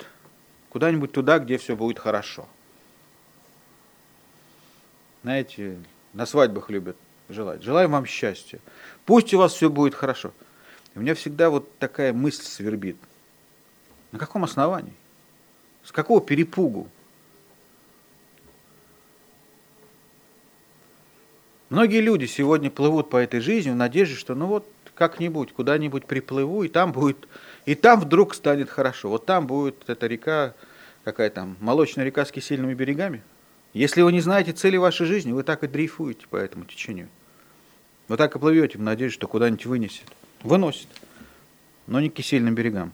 [0.69, 2.47] куда-нибудь туда, где все будет хорошо.
[5.23, 5.79] Знаете,
[6.13, 6.99] на свадьбах любят
[7.31, 7.63] желать.
[7.63, 8.61] Желаю вам счастья.
[9.07, 10.35] Пусть у вас все будет хорошо.
[10.95, 12.99] У меня всегда вот такая мысль свербит.
[14.13, 14.93] На каком основании?
[15.85, 16.89] С какого перепугу?
[21.71, 26.65] Многие люди сегодня плывут по этой жизни в надежде, что ну вот как-нибудь, куда-нибудь приплыву,
[26.65, 27.29] и там будет,
[27.67, 29.11] и там вдруг станет хорошо.
[29.11, 30.55] Вот там будет эта река,
[31.05, 33.23] какая там, молочная река с кисельными берегами.
[33.75, 37.09] Если вы не знаете цели вашей жизни, вы так и дрейфуете по этому течению.
[38.09, 40.07] Вы так и плывете в надежде, что куда-нибудь вынесет.
[40.43, 40.89] Выносит,
[41.87, 42.93] но не к кисельным берегам.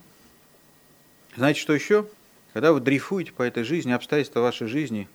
[1.36, 2.06] Знаете, что еще?
[2.52, 5.08] Когда вы дрейфуете по этой жизни, обстоятельства вашей жизни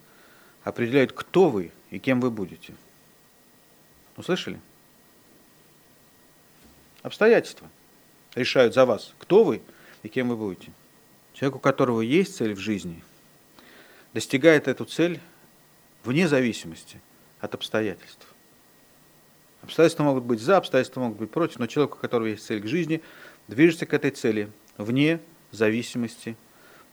[0.63, 2.74] определяют, кто вы и кем вы будете.
[4.19, 4.60] Услышали?
[7.03, 7.69] Обстоятельства
[8.36, 9.62] решают за вас, кто вы
[10.03, 10.73] и кем вы будете.
[11.34, 13.01] Человек, у которого есть цель в жизни,
[14.13, 15.21] достигает эту цель
[16.03, 16.99] вне зависимости
[17.39, 18.27] от обстоятельств.
[19.62, 22.67] Обстоятельства могут быть за, обстоятельства могут быть против, но человек, у которого есть цель к
[22.67, 23.01] жизни,
[23.47, 26.36] движется к этой цели вне зависимости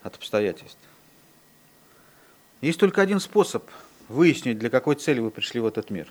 [0.04, 0.78] от обстоятельств.
[2.60, 3.68] Есть только один способ
[4.08, 6.08] выяснить, для какой цели вы пришли в этот мир.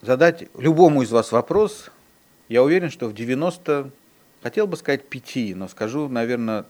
[0.00, 1.90] Задать любому из вас вопрос,
[2.48, 3.90] я уверен, что в 90,
[4.42, 6.64] хотел бы сказать 5, но скажу, наверное,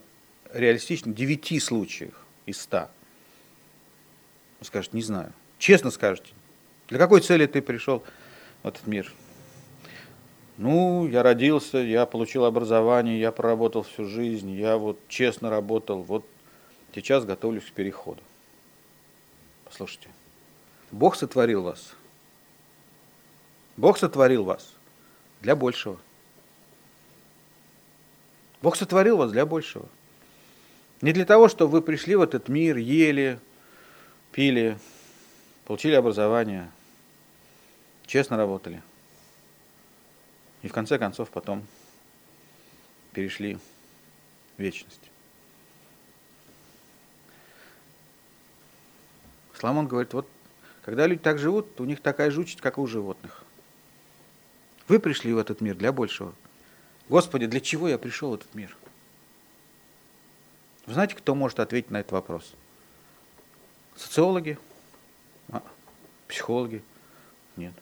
[0.52, 2.88] реалистично, 9 случаях из 100.
[4.60, 5.32] Вы скажете, не знаю.
[5.58, 6.32] Честно скажете,
[6.88, 8.02] для какой цели ты пришел
[8.62, 9.12] в этот мир?
[10.56, 16.26] Ну, я родился, я получил образование, я проработал всю жизнь, я вот честно работал, вот
[16.92, 18.20] сейчас готовлюсь к переходу.
[19.64, 20.08] Послушайте,
[20.90, 21.94] Бог сотворил вас.
[23.78, 24.74] Бог сотворил вас
[25.40, 26.00] для большего.
[28.60, 29.88] Бог сотворил вас для большего.
[31.00, 33.38] Не для того, чтобы вы пришли в этот мир, ели,
[34.32, 34.76] пили,
[35.64, 36.72] получили образование,
[38.04, 38.82] честно работали.
[40.62, 41.64] И в конце концов потом
[43.12, 43.58] перешли
[44.56, 45.08] в вечность.
[49.54, 50.28] Соломон говорит, вот
[50.82, 53.37] когда люди так живут, у них такая же участь, как и у животных.
[54.88, 56.34] Вы пришли в этот мир для большего.
[57.08, 58.76] Господи, для чего я пришел в этот мир?
[60.86, 62.54] Вы знаете, кто может ответить на этот вопрос?
[63.94, 64.58] Социологи?
[65.50, 65.62] А,
[66.26, 66.82] психологи?
[67.56, 67.74] Нет.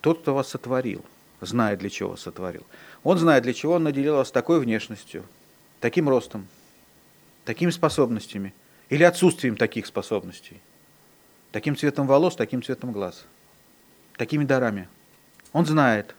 [0.00, 1.04] Тот, кто вас сотворил,
[1.40, 2.64] знает, для чего сотворил.
[3.02, 5.24] Он знает, для чего он наделил вас такой внешностью,
[5.80, 6.46] таким ростом,
[7.44, 8.54] такими способностями
[8.88, 10.60] или отсутствием таких способностей,
[11.52, 13.26] таким цветом волос, таким цветом глаз,
[14.16, 14.88] такими дарами.
[15.56, 16.14] Он знает,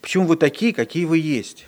[0.00, 1.66] почему вы такие, какие вы есть.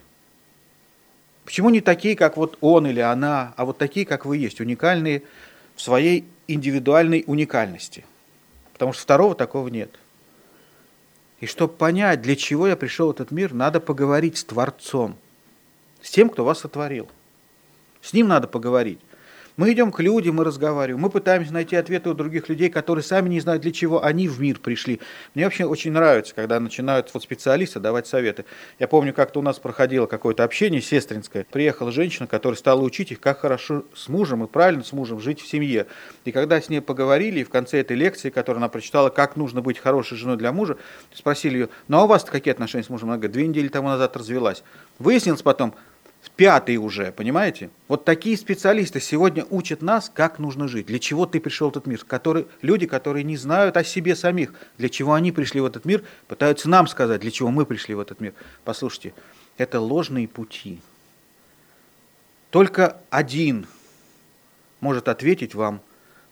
[1.45, 5.23] Почему не такие, как вот он или она, а вот такие, как вы есть, уникальные
[5.75, 8.07] в своей индивидуальной уникальности.
[8.73, 9.91] Потому что второго такого нет–
[11.41, 15.17] и чтобы понять, для чего я пришел в этот мир, надо поговорить с Творцом,
[16.01, 17.11] с тем, кто вас сотворил.
[18.01, 19.01] С ним надо поговорить.
[19.57, 23.31] Мы идем к людям, мы разговариваем, мы пытаемся найти ответы у других людей, которые сами
[23.31, 25.01] не знают, для чего они в мир пришли.
[25.35, 28.45] Мне вообще очень нравится, когда начинают вот специалисты давать советы.
[28.79, 31.47] Я помню, как-то у нас проходило какое-то общение сестринское.
[31.51, 35.41] Приехала женщина, которая стала учить их, как хорошо с мужем и правильно с мужем жить
[35.41, 35.87] в семье.
[36.27, 39.63] И когда с ней поговорили, и в конце этой лекции, которую она прочитала, как нужно
[39.63, 40.77] быть хорошей женой для мужа,
[41.15, 43.09] спросили ее, ну а у вас какие отношения с мужем?
[43.09, 44.63] Она говорит, две недели тому назад развелась.
[44.99, 45.75] Выяснилось потом,
[46.31, 47.71] пятый уже, понимаете?
[47.89, 51.87] Вот такие специалисты сегодня учат нас, как нужно жить, для чего ты пришел в этот
[51.87, 52.05] мир.
[52.05, 56.03] Которые, люди, которые не знают о себе самих, для чего они пришли в этот мир,
[56.29, 58.35] пытаются нам сказать, для чего мы пришли в этот мир.
[58.65, 59.15] Послушайте,
[59.59, 60.81] это ложные пути.
[62.51, 63.67] Только один
[64.81, 65.81] может ответить вам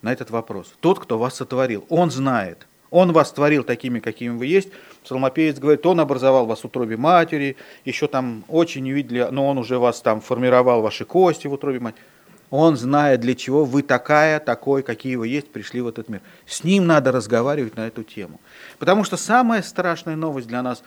[0.02, 0.74] на этот вопрос.
[0.80, 1.86] Тот, кто вас сотворил.
[1.88, 4.68] Он знает– он вас творил такими, какими вы есть.
[5.02, 9.58] Псалмопеец говорит, он образовал вас в утробе матери, еще там очень не видели, но он
[9.58, 12.02] уже вас там формировал ваши кости в утробе матери.
[12.50, 16.20] Он знает, для чего вы такая, такой, какие вы есть, пришли в этот мир.
[16.46, 18.40] С ним надо разговаривать на эту тему.
[18.78, 20.84] Потому что самая страшная новость для нас,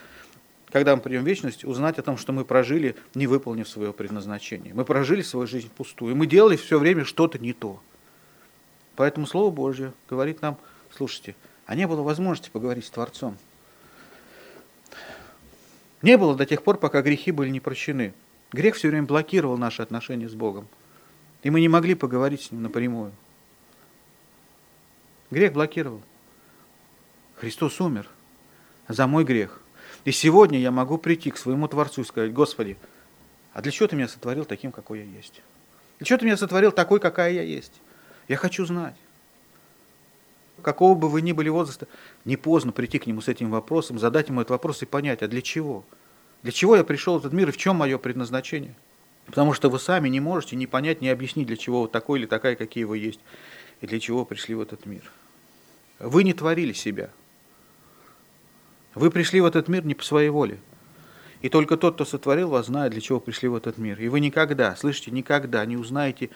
[0.72, 4.74] когда мы придем в вечность, узнать о том, что мы прожили, не выполнив свое предназначение.
[4.74, 6.16] Мы прожили свою жизнь пустую.
[6.16, 7.82] Мы делали все время что-то не то.
[8.96, 10.58] Поэтому Слово Божье говорит нам,
[10.96, 11.36] слушайте,
[11.68, 13.38] а не было возможности поговорить с Творцом.
[16.02, 18.14] Не было до тех пор, пока грехи были не прощены.
[18.54, 20.68] Грех все время блокировал наши отношения с Богом.
[21.44, 23.12] И мы не могли поговорить с Ним напрямую.
[25.30, 26.02] Грех блокировал.
[27.36, 28.10] Христос умер
[28.88, 29.62] за мой грех.
[30.06, 32.78] И сегодня я могу прийти к своему Творцу и сказать, Господи,
[33.52, 35.42] а для чего ты меня сотворил таким, какой я есть?
[36.00, 37.74] Для чего ты меня сотворил такой, какая я есть?
[38.30, 38.96] Я хочу знать
[40.62, 41.88] какого бы вы ни были возраста,
[42.26, 45.28] не поздно прийти к нему с этим вопросом, задать ему этот вопрос и понять, а
[45.28, 45.84] для чего?
[46.44, 48.76] Для чего я пришел в этот мир и в чем мое предназначение?
[49.26, 52.26] Потому что вы сами не можете не понять, не объяснить, для чего вы такой или
[52.26, 53.20] такая, какие вы есть,
[53.82, 55.02] и для чего пришли в этот мир.
[56.00, 57.10] Вы не творили себя.
[58.96, 60.60] Вы пришли в этот мир не по своей воле.
[61.42, 64.00] И только тот, кто сотворил вас, знает, для чего пришли в этот мир.
[64.00, 66.30] И вы никогда, слышите, никогда не узнаете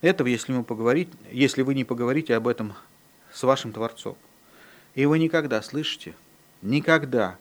[0.00, 2.74] этого, если, мы поговорить, если вы не поговорите об этом
[3.36, 4.16] с вашим Творцом.
[4.94, 6.14] И вы никогда, слышите,
[6.62, 7.36] никогда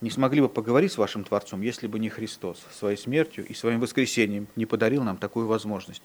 [0.00, 3.78] не смогли бы поговорить с вашим Творцом, если бы не Христос своей смертью и своим
[3.78, 6.02] воскресением не подарил нам такую возможность.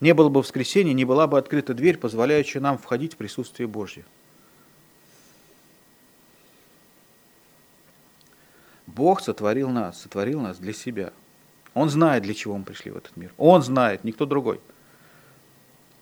[0.00, 4.04] Не было бы воскресения, не была бы открыта дверь, позволяющая нам входить в присутствие Божье.
[8.86, 11.12] Бог сотворил нас, сотворил нас для себя.
[11.74, 13.30] Он знает, для чего мы пришли в этот мир.
[13.36, 14.58] Он знает, никто другой.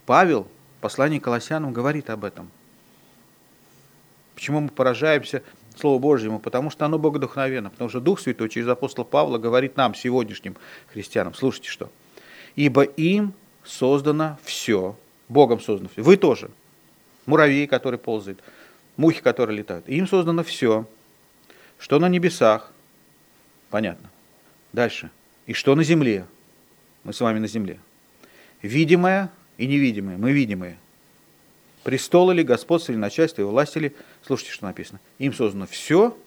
[0.07, 0.47] Павел
[0.83, 2.51] Послание Колоссянам говорит об этом.
[4.35, 5.45] Почему мы поражаемся
[5.76, 6.41] Слову Божьему?
[6.41, 7.70] Потому что оно богодухновенно.
[7.70, 10.57] Потому что Дух Святой через апостола Павла говорит нам, сегодняшним
[10.93, 11.89] христианам, слушайте что.
[12.57, 14.97] «Ибо им создано все».
[15.28, 16.03] Богом создано все.
[16.03, 16.51] Вы тоже.
[17.26, 18.43] Муравей, который ползает.
[18.97, 19.89] мухи, которые летают.
[19.89, 20.89] Им создано все,
[21.78, 22.72] что на небесах,
[23.70, 24.11] понятно.
[24.72, 25.12] Дальше.
[25.47, 26.26] И что на земле?
[27.05, 27.78] Мы с вами на земле.
[28.62, 29.30] Видимое
[29.63, 30.19] и невидимое.
[30.19, 30.77] Мы видимые.
[31.85, 33.93] Престолы ли, господство ли, начальство и власти ли.
[34.27, 34.99] Слушайте, что написано.
[35.19, 36.19] Им создано все,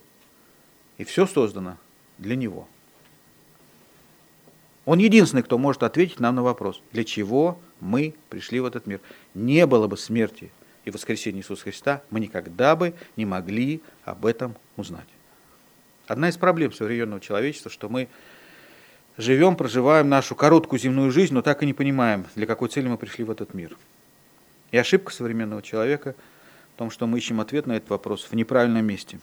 [0.98, 1.78] и все создано
[2.18, 2.66] для Него.
[4.86, 9.02] Он единственный, кто может ответить нам на вопрос, для чего мы пришли в этот мир.
[9.34, 10.50] Не было бы смерти
[10.86, 15.08] и воскресения Иисуса Христа, мы никогда бы не могли об этом узнать.
[16.08, 18.08] Одна из проблем современного человечества, что мы
[19.18, 22.97] живем, проживаем нашу короткую земную жизнь, но так и не понимаем, для какой цели мы
[22.97, 23.78] пришли в этот мир.
[24.72, 26.16] И ошибка современного человека
[26.76, 29.20] в том, что мы ищем ответ на этот вопрос в неправильном месте.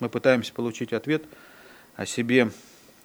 [0.00, 1.24] Мы пытаемся получить ответ
[1.96, 2.50] о себе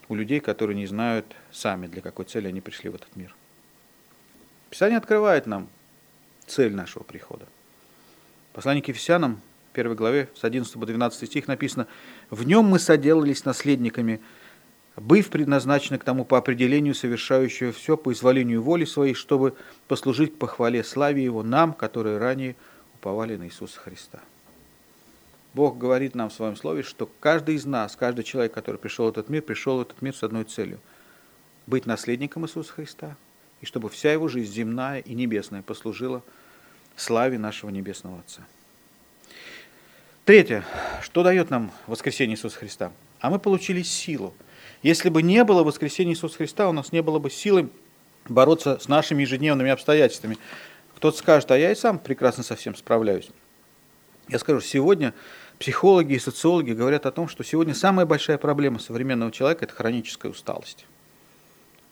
[0.10, 3.36] у людей, которые не знают сами, для какой цели они пришли в этот мир.
[4.70, 5.70] Писание открывает нам
[6.46, 7.46] цель нашего прихода.
[8.54, 9.42] Послание к Ефесянам,
[9.74, 11.88] 1 главе, с 11 по 12 стих написано,
[12.30, 14.20] «В нем мы соделались наследниками,
[14.98, 19.56] быв предназначены к тому по определению совершающего все по изволению воли своей, чтобы
[19.88, 22.56] послужить похвале славе Его нам, которые ранее
[22.96, 24.20] уповали на Иисуса Христа».
[25.54, 29.10] Бог говорит нам в своем слове, что каждый из нас, каждый человек, который пришел в
[29.10, 30.80] этот мир, пришел в этот мир с одной целью–
[31.68, 33.16] быть наследником Иисуса Христа,
[33.62, 36.24] и чтобы вся его жизнь земная и небесная послужила
[36.96, 38.42] славе нашего Небесного Отца.
[40.26, 40.64] Третье.
[41.02, 42.92] Что дает нам воскресение Иисуса Христа?
[43.20, 44.34] А мы получили силу.
[44.84, 47.70] Если бы не было воскресения Иисуса Христа, у нас не было бы силы
[48.28, 50.38] бороться с нашими ежедневными обстоятельствами.
[50.96, 53.30] Кто-то скажет, а я и сам прекрасно со всем справляюсь.
[54.28, 55.14] Я скажу, сегодня
[55.60, 60.32] Психологи и социологи говорят о том, что сегодня самая большая проблема современного человека– это хроническая
[60.32, 60.86] усталость.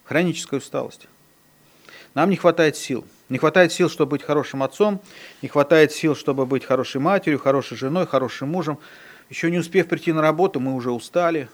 [0.03, 1.07] Хроническая усталость.
[2.13, 3.05] Нам не хватает сил.
[3.27, 5.01] Не хватает сил, чтобы быть хорошим отцом,
[5.41, 8.77] не хватает сил, чтобы быть хорошей матерью, хорошей женой, хорошим мужем.
[9.31, 11.49] Еще не успев прийти на работу, мы уже устали.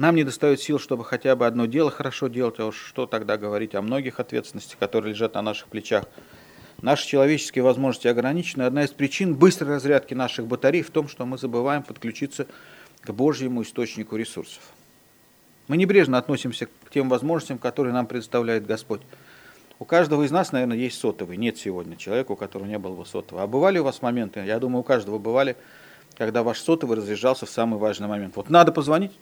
[0.00, 3.36] Нам не достает сил, чтобы хотя бы одно дело хорошо делать, а уж что тогда
[3.36, 6.06] говорить о многих ответственностях, которые лежат на наших плечах.
[6.80, 8.62] Наши человеческие возможности ограничены.
[8.62, 12.46] Одна из причин быстрой разрядки наших батарей в том, что мы забываем подключиться
[13.02, 14.62] к Божьему источнику ресурсов.
[15.68, 19.02] Мы небрежно относимся к тем возможностям, которые нам предоставляет Господь.
[19.78, 21.36] У каждого из нас, наверное, есть сотовый.
[21.36, 23.44] Нет сегодня человека, у которого не было бы сотового.
[23.44, 25.58] А бывали у вас моменты, я думаю, у каждого бывали,
[26.16, 28.34] когда ваш сотовый разряжался в самый важный момент.
[28.36, 29.12] Вот надо позвонить,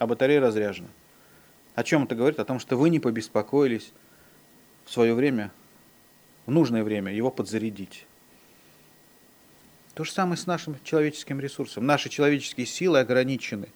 [0.00, 0.88] а батарея разряжена.
[1.74, 2.40] О чем это говорит?
[2.40, 3.92] О том, что вы не побеспокоились
[4.86, 5.52] в свое время
[6.46, 8.06] в нужное время его подзарядить.
[9.94, 11.84] То же самое с нашим человеческим ресурсом.
[11.84, 13.68] Наши человеческие силы ограничены.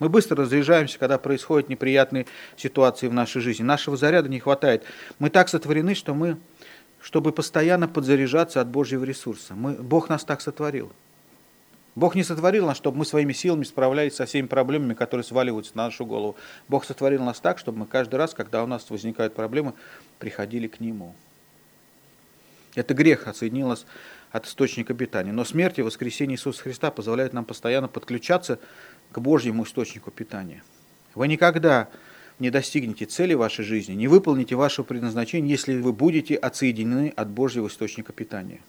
[0.00, 2.26] Мы быстро разряжаемся, когда происходят неприятные
[2.56, 3.62] ситуации в нашей жизни.
[3.62, 4.82] Нашего заряда не хватает.
[5.20, 6.38] Мы так сотворены, что мы,
[7.00, 9.54] чтобы постоянно подзаряжаться от Божьего ресурса.
[9.54, 10.92] Мы, Бог нас так сотворил.
[11.96, 15.86] Бог не сотворил нас, чтобы мы своими силами справлялись со всеми проблемами, которые сваливаются на
[15.86, 16.36] нашу голову.
[16.68, 19.74] Бог сотворил нас так, чтобы мы каждый раз, когда у нас возникают проблемы,
[20.18, 21.14] приходили к Нему.
[22.76, 23.86] Это грех отсоединил нас
[24.30, 25.32] от источника питания.
[25.32, 28.60] Но смерть и воскресение Иисуса Христа позволяют нам постоянно подключаться
[29.10, 30.62] к Божьему источнику питания.
[31.16, 31.88] Вы никогда
[32.38, 37.66] не достигнете цели вашей жизни, не выполните вашего предназначения, если вы будете отсоединены от Божьего
[37.66, 38.60] источника питания.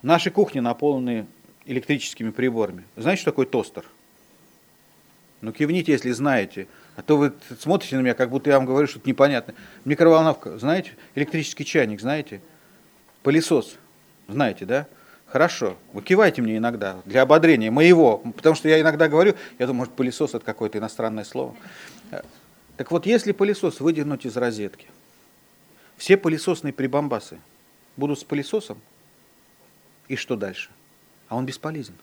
[0.00, 1.26] Наши кухни наполнены
[1.68, 2.84] электрическими приборами.
[2.96, 3.84] Знаете, что такое тостер?
[5.40, 6.66] Ну, кивните, если знаете.
[6.96, 9.54] А то вы смотрите на меня, как будто я вам говорю что-то непонятное.
[9.84, 10.96] Микроволновка, знаете?
[11.14, 12.40] Электрический чайник, знаете?
[13.22, 13.76] Пылесос,
[14.26, 14.86] знаете, да?
[15.26, 19.80] Хорошо, вы кивайте мне иногда для ободрения моего, потому что я иногда говорю, я думаю,
[19.80, 21.54] может, пылесос это какое-то иностранное слово.
[22.78, 24.86] Так вот, если пылесос выдернуть из розетки,
[25.98, 27.38] все пылесосные прибамбасы
[27.96, 28.78] будут с пылесосом,
[30.08, 30.70] и что дальше?
[31.28, 31.94] А он бесполезен.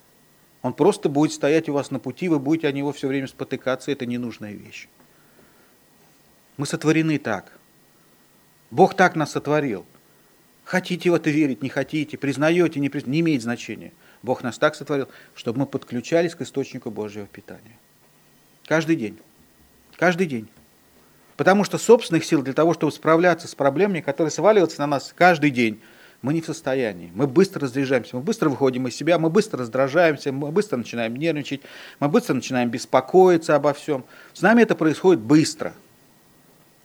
[0.61, 3.91] Он просто будет стоять у вас на пути, вы будете о него все время спотыкаться,
[3.91, 4.87] это ненужная вещь.
[6.57, 7.51] Мы сотворены так.
[8.71, 9.85] Бог так нас сотворил.
[10.63, 13.91] Хотите в это верить, не хотите, признаете, не признаете, не имеет значения.
[14.23, 17.77] Бог нас так сотворил, чтобы мы подключались к источнику Божьего питания.
[18.65, 19.19] Каждый день.
[19.97, 20.47] Каждый день.
[21.37, 25.51] Потому что собственных сил для того, чтобы справляться с проблемами, которые сваливаются на нас каждый
[25.51, 25.79] день–
[26.21, 27.11] мы не в состоянии.
[27.13, 31.61] Мы быстро разряжаемся, мы быстро выходим из себя, мы быстро раздражаемся, мы быстро начинаем нервничать,
[31.99, 34.03] мы быстро начинаем беспокоиться обо всем.
[34.33, 35.73] С нами это происходит быстро.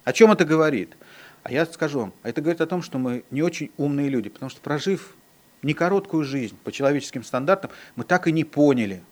[0.05, 0.97] О чем это говорит?
[1.43, 4.51] А я скажу вам, это говорит о том, что мы не очень умные люди, потому
[4.51, 5.15] что прожив
[5.63, 9.03] не короткую жизнь по человеческим стандартам, мы так и не поняли,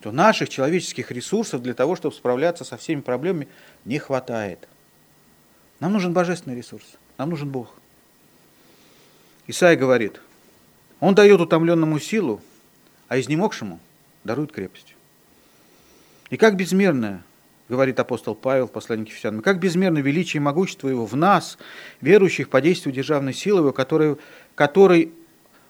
[0.00, 3.48] что наших человеческих ресурсов для того, чтобы справляться со всеми проблемами,
[3.84, 4.68] не хватает.
[5.80, 6.84] Нам нужен божественный ресурс,
[7.18, 7.77] нам нужен Бог.
[9.48, 10.20] Исаия говорит,
[11.00, 12.40] он дает утомленному силу,
[13.08, 13.80] а изнемогшему
[14.22, 14.94] дарует крепость.
[16.28, 17.22] И как безмерное,
[17.70, 21.56] говорит апостол Павел в послании к Ефесянам, как безмерно величие и могущество его в нас,
[22.02, 24.16] верующих по действию державной силы его, который,
[24.54, 25.12] который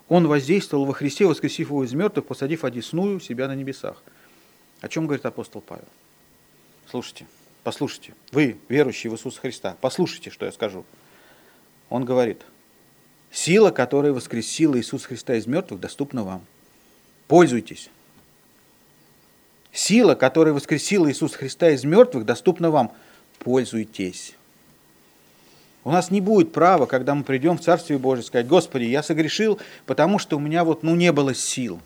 [0.09, 4.03] он воздействовал во Христе, воскресив его из мертвых, посадив одесную себя на небесах.
[4.81, 5.89] О чем говорит апостол Павел?
[6.91, 7.27] Слушайте,
[7.63, 10.85] послушайте, вы, верующие в Иисуса Христа, послушайте, что я скажу.
[11.91, 12.43] Он говорит,
[13.31, 16.45] сила, которая воскресила Иисуса Христа из мертвых, доступна вам.
[17.27, 17.91] Пользуйтесь.
[19.73, 22.93] Сила, которая воскресила Иисуса Христа из мертвых, доступна вам.
[23.39, 24.35] Пользуйтесь.
[25.85, 29.59] У нас не будет права, когда мы придем в Царствие Божие, сказать, Господи, я согрешил,
[29.87, 31.81] потому что у меня вот, ну, не было сил.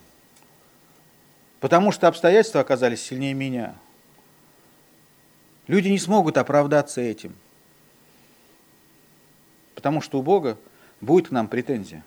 [1.60, 3.76] Потому что обстоятельства оказались сильнее меня.
[5.68, 7.34] Люди не смогут оправдаться этим.
[9.74, 10.56] Потому что у Бога
[11.02, 12.02] будет к нам претензия.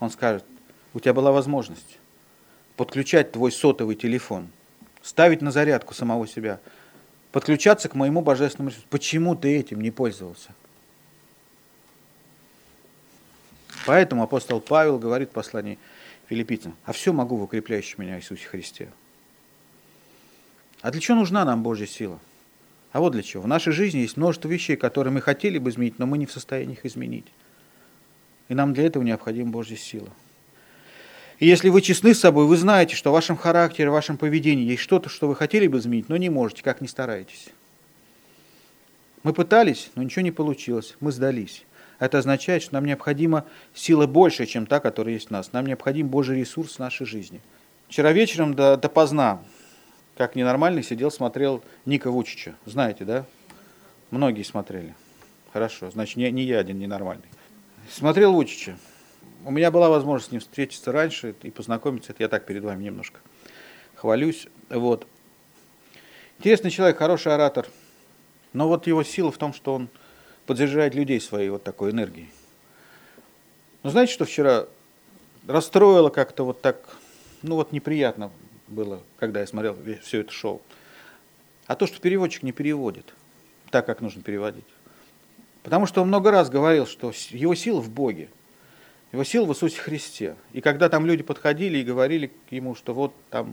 [0.00, 0.44] Он скажет,
[0.94, 1.98] у тебя была возможность
[2.76, 4.48] подключать твой сотовый телефон,
[5.02, 6.58] ставить на зарядку самого себя,
[7.30, 8.88] подключаться к моему божественному ресурсу.
[8.90, 10.54] Почему ты этим не пользовался?
[13.86, 15.78] Поэтому апостол Павел говорит в послании
[16.28, 18.90] филиппийцам, а все могу в укрепляющем меня Иисусе Христе.
[20.80, 22.18] А для чего нужна нам Божья сила?
[22.92, 23.42] А вот для чего.
[23.42, 26.32] В нашей жизни есть множество вещей, которые мы хотели бы изменить, но мы не в
[26.32, 27.26] состоянии их изменить.
[28.48, 30.08] И нам для этого необходима Божья сила.
[31.38, 34.64] И если вы честны с собой, вы знаете, что в вашем характере, в вашем поведении
[34.64, 37.48] есть что-то, что вы хотели бы изменить, но не можете, как не стараетесь.
[39.22, 41.64] Мы пытались, но ничего не получилось, мы сдались.
[41.98, 43.44] Это означает, что нам необходима
[43.74, 45.52] сила больше, чем та, которая есть в нас.
[45.52, 47.40] Нам необходим Божий ресурс в нашей жизни.
[47.88, 49.42] Вчера вечером до, допоздна,
[50.16, 52.54] как ненормальный, сидел, смотрел Ника Вучича.
[52.66, 53.24] Знаете, да?
[54.10, 54.94] Многие смотрели.
[55.52, 57.28] Хорошо, значит, не, не я один ненормальный.
[57.90, 58.76] Смотрел Вучича.
[59.44, 62.12] У меня была возможность с ним встретиться раньше и познакомиться.
[62.12, 63.20] Это я так перед вами немножко
[63.94, 64.46] хвалюсь.
[64.68, 65.06] Вот.
[66.38, 67.66] Интересный человек, хороший оратор.
[68.52, 69.88] Но вот его сила в том, что он
[70.46, 72.30] подзаряжает людей своей вот такой энергией.
[73.82, 74.66] Но знаете, что вчера
[75.46, 76.96] расстроило как-то вот так,
[77.42, 78.30] ну вот неприятно
[78.66, 80.60] было, когда я смотрел все это шоу.
[81.66, 83.14] А то, что переводчик не переводит
[83.70, 84.64] так, как нужно переводить.
[85.68, 88.30] Потому что он много раз говорил, что его сила в Боге,
[89.12, 90.34] его сила в Иисусе Христе.
[90.54, 93.52] И когда там люди подходили и говорили ему, что вот там,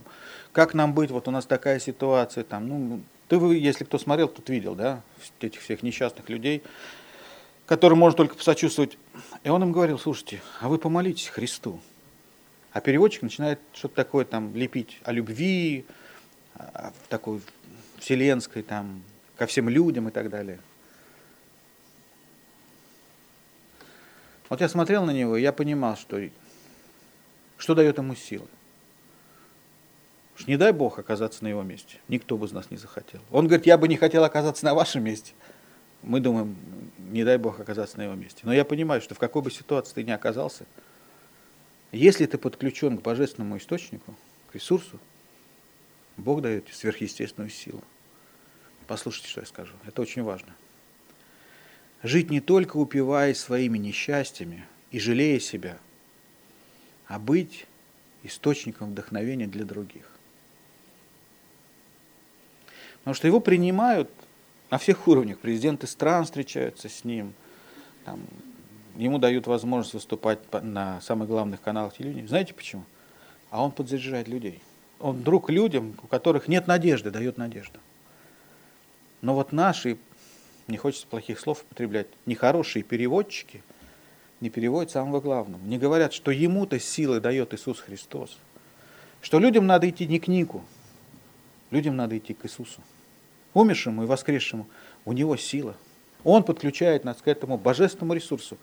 [0.52, 4.48] как нам быть, вот у нас такая ситуация, там, ну, ты, если кто смотрел, тот
[4.48, 5.02] видел, да,
[5.42, 6.62] этих всех несчастных людей,
[7.66, 8.96] которым можно только посочувствовать.
[9.44, 11.82] И он им говорил, слушайте, а вы помолитесь Христу.
[12.72, 15.84] А переводчик начинает что-то такое там лепить о любви,
[16.54, 17.42] о такой
[17.98, 19.02] вселенской, там,
[19.36, 20.60] ко всем людям и так далее.
[24.48, 26.20] Вот я смотрел на него, и я понимал, что,
[27.56, 28.46] что дает ему силы.
[30.36, 31.98] Уж не дай Бог оказаться на его месте.
[32.08, 33.20] Никто бы из нас не захотел.
[33.30, 35.32] Он говорит, я бы не хотел оказаться на вашем месте.
[36.02, 36.56] Мы думаем,
[36.98, 38.40] не дай Бог оказаться на его месте.
[38.42, 40.66] Но я понимаю, что в какой бы ситуации ты ни оказался,
[41.90, 44.14] если ты подключен к божественному источнику,
[44.50, 45.00] к ресурсу,
[46.18, 47.82] Бог дает сверхъестественную силу.
[48.86, 49.72] Послушайте, что я скажу.
[49.86, 50.54] Это очень важно.
[52.06, 55.76] Жить не только упиваясь своими несчастьями и жалея себя,
[57.08, 57.66] а быть
[58.22, 60.08] источником вдохновения для других.
[62.98, 64.08] Потому что его принимают
[64.70, 65.40] на всех уровнях.
[65.40, 67.34] Президенты стран встречаются с ним,
[68.04, 68.20] там,
[68.94, 72.28] ему дают возможность выступать на самых главных каналах телевидения.
[72.28, 72.84] Знаете почему?
[73.50, 74.62] А он подзаряжает людей.
[75.00, 77.80] Он друг людям, у которых нет надежды, дает надежду.
[79.22, 79.98] Но вот наши,
[80.68, 83.62] не хочется плохих слов употреблять, нехорошие переводчики
[84.40, 85.60] не переводят самого главного.
[85.62, 88.38] Не говорят, что ему-то силы дает Иисус Христос.
[89.22, 90.64] Что людям надо идти не к Нику,
[91.70, 92.80] людям надо идти к Иисусу
[93.56, 94.68] умершему и воскресшему,
[95.06, 95.74] у него сила.
[96.24, 98.58] Он подключает нас к этому божественному ресурсу.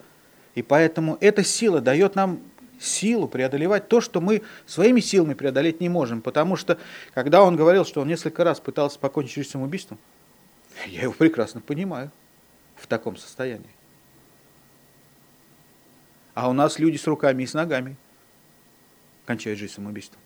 [0.54, 2.40] И поэтому эта сила дает нам
[2.80, 6.22] силу преодолевать то, что мы своими силами преодолеть не можем.
[6.22, 6.78] Потому что,
[7.16, 9.98] когда он говорил, что он несколько раз пытался покончить жизнь самоубийством,
[10.88, 12.12] я его прекрасно понимаю
[12.76, 13.70] в таком состоянии.
[16.34, 17.96] А у нас люди с руками и с ногами
[19.26, 20.20] кончают жизнь самоубийством.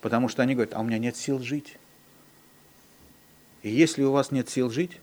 [0.00, 1.78] Потому что они говорят, а у меня нет сил жить.
[3.62, 5.00] И если у вас нет сил жить,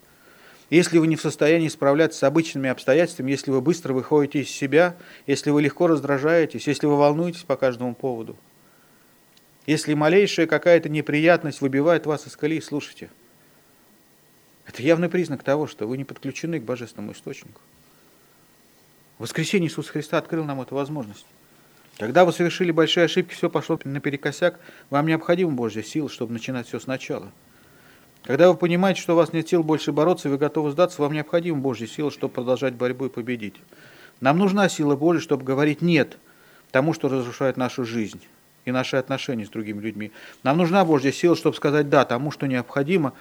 [0.69, 4.95] если вы не в состоянии справляться с обычными обстоятельствами, если вы быстро выходите из себя,
[5.27, 8.35] если вы легко раздражаетесь, если вы волнуетесь по каждому поводу,
[9.65, 13.09] если малейшая какая-то неприятность выбивает вас из колеи, слушайте.
[14.65, 17.61] Это явный признак того, что вы не подключены к божественному источнику.
[19.19, 21.25] Воскресение Иисуса Христа открыл нам эту возможность.
[21.97, 24.59] Когда вы совершили большие ошибки, все пошло наперекосяк,
[24.89, 27.31] вам необходима Божья сила, чтобы начинать все сначала.
[28.23, 31.59] Когда вы понимаете, что у вас нет сил больше бороться, вы готовы сдаться, вам необходима
[31.59, 33.55] Божья сила, чтобы продолжать борьбу и победить.
[34.21, 36.17] Нам нужна сила Божья, чтобы говорить «нет»
[36.71, 38.21] тому, что разрушает нашу жизнь
[38.65, 40.11] и наши отношения с другими людьми.
[40.41, 43.13] Нам нужна Божья сила, чтобы сказать «да» тому, что необходимо,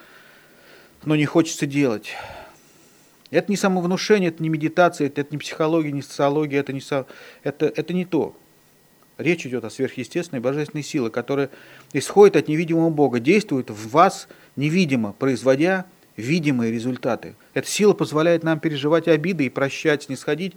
[1.05, 2.11] но не хочется делать.
[3.31, 6.83] Это не самовнушение, это не медитация, это, это не психология, не социология, это не,
[7.43, 8.37] это, это не то.
[9.19, 11.51] Речь идет о сверхъестественной божественной силе, которая
[11.93, 15.87] исходит от невидимого Бога, действует в вас невидимо, производя
[16.17, 17.35] видимые результаты.
[17.55, 20.55] Эта сила позволяет нам переживать обиды и прощать, снисходить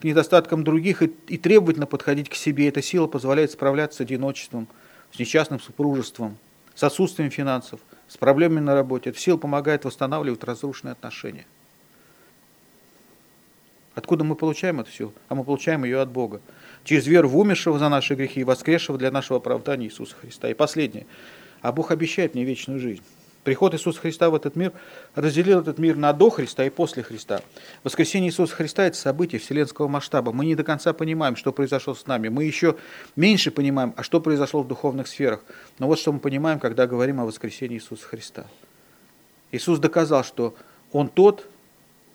[0.00, 2.68] к недостаткам других и, и требовательно подходить к себе.
[2.68, 4.68] Эта сила позволяет справляться с одиночеством,
[5.12, 6.36] с несчастным супружеством,
[6.74, 9.10] с отсутствием финансов, с проблемами на работе.
[9.10, 11.46] Эта сила помогает восстанавливать разрушенные отношения.
[13.94, 15.12] Откуда мы получаем эту силу?
[15.28, 16.40] А мы получаем ее от Бога.
[16.84, 20.48] Через веру в умершего за наши грехи и воскресшего для нашего оправдания Иисуса Христа.
[20.48, 21.06] И последнее.
[21.60, 23.02] А Бог обещает мне вечную жизнь.
[23.44, 24.72] Приход Иисуса Христа в этот мир
[25.14, 27.40] разделил этот мир на до Христа и после Христа.
[27.84, 30.32] Воскресение Иисуса Христа– это событие вселенского масштаба.
[30.32, 32.28] Мы не до конца понимаем, что произошло с нами.
[32.28, 32.76] Мы еще
[33.16, 35.42] меньше понимаем, а что произошло в духовных сферах.
[35.78, 38.44] Но вот что мы понимаем, когда говорим о воскресении Иисуса Христа.
[39.52, 40.54] Иисус доказал, что
[40.92, 41.46] Он тот,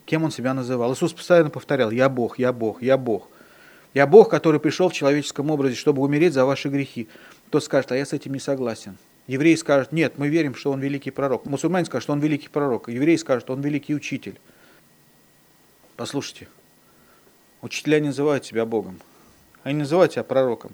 [0.06, 0.94] кем Он себя называл.
[0.94, 3.30] Иисус постоянно повторял «Я Бог, я Бог, я Бог».
[3.94, 7.08] «Я Бог, который пришел в человеческом образе, чтобы умереть за ваши грехи».
[7.52, 8.98] Тот скажет, а я с этим не согласен.
[9.28, 11.46] Еврей скажет, нет, мы верим, что он великий пророк.
[11.46, 12.90] Мусульманин скажет, что он великий пророк.
[12.90, 14.40] Еврей скажет, что он великий учитель.
[15.96, 16.48] Послушайте,
[17.62, 19.00] учителя не называют себя Богом.
[19.64, 20.74] Они называют себя пророком.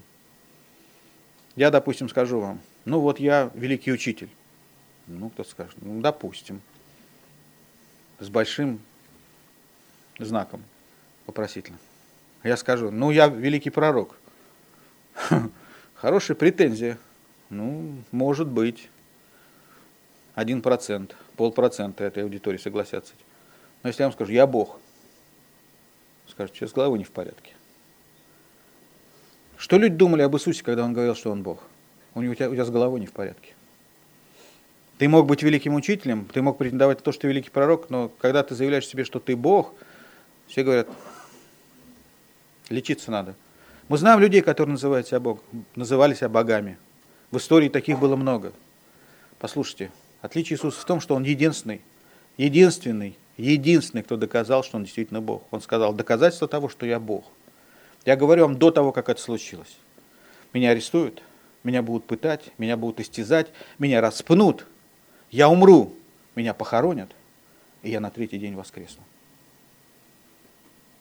[1.56, 4.30] Я, допустим, скажу вам, ну вот я великий учитель.
[5.06, 6.62] Ну, кто скажет, ну, допустим.
[8.20, 8.80] С большим
[10.18, 10.64] знаком
[11.26, 11.78] вопросительно.
[12.44, 14.16] Я скажу, ну я великий пророк.
[15.96, 16.98] Хорошая претензия.
[17.50, 18.90] Ну, может быть,
[20.36, 23.14] один процент, полпроцента этой аудитории согласятся.
[23.82, 24.80] Но если я вам скажу, я Бог,
[26.28, 27.54] скажут, что с головой не в порядке.
[29.58, 31.64] Что люди думали об Иисусе, когда он говорил, что он Бог?
[32.14, 33.54] У, него, у, тебя, у тебя с головой не в порядке.
[35.00, 38.10] Ты мог быть великим учителем, ты мог претендовать на то, что ты великий пророк, но
[38.20, 39.74] когда ты заявляешь себе, что ты Бог,
[40.48, 40.88] все говорят,
[42.70, 43.36] лечиться надо.
[43.88, 45.44] Мы знаем людей, которые называют себя Богом,
[45.76, 46.78] называли себя богами–
[47.32, 48.54] в истории таких было много.
[49.40, 51.82] Послушайте, отличие Иисуса в том, что Он единственный,
[52.38, 55.44] единственный, единственный, кто доказал, что Он действительно Бог.
[55.52, 57.26] Он сказал, доказательство того, что я Бог.
[58.06, 59.78] Я говорю вам до того, как это случилось.
[60.54, 61.22] Меня арестуют,
[61.64, 64.66] меня будут пытать, меня будут истязать, меня распнут,
[65.30, 65.94] я умру,
[66.36, 67.12] меня похоронят,
[67.84, 69.04] и я на третий день воскресну.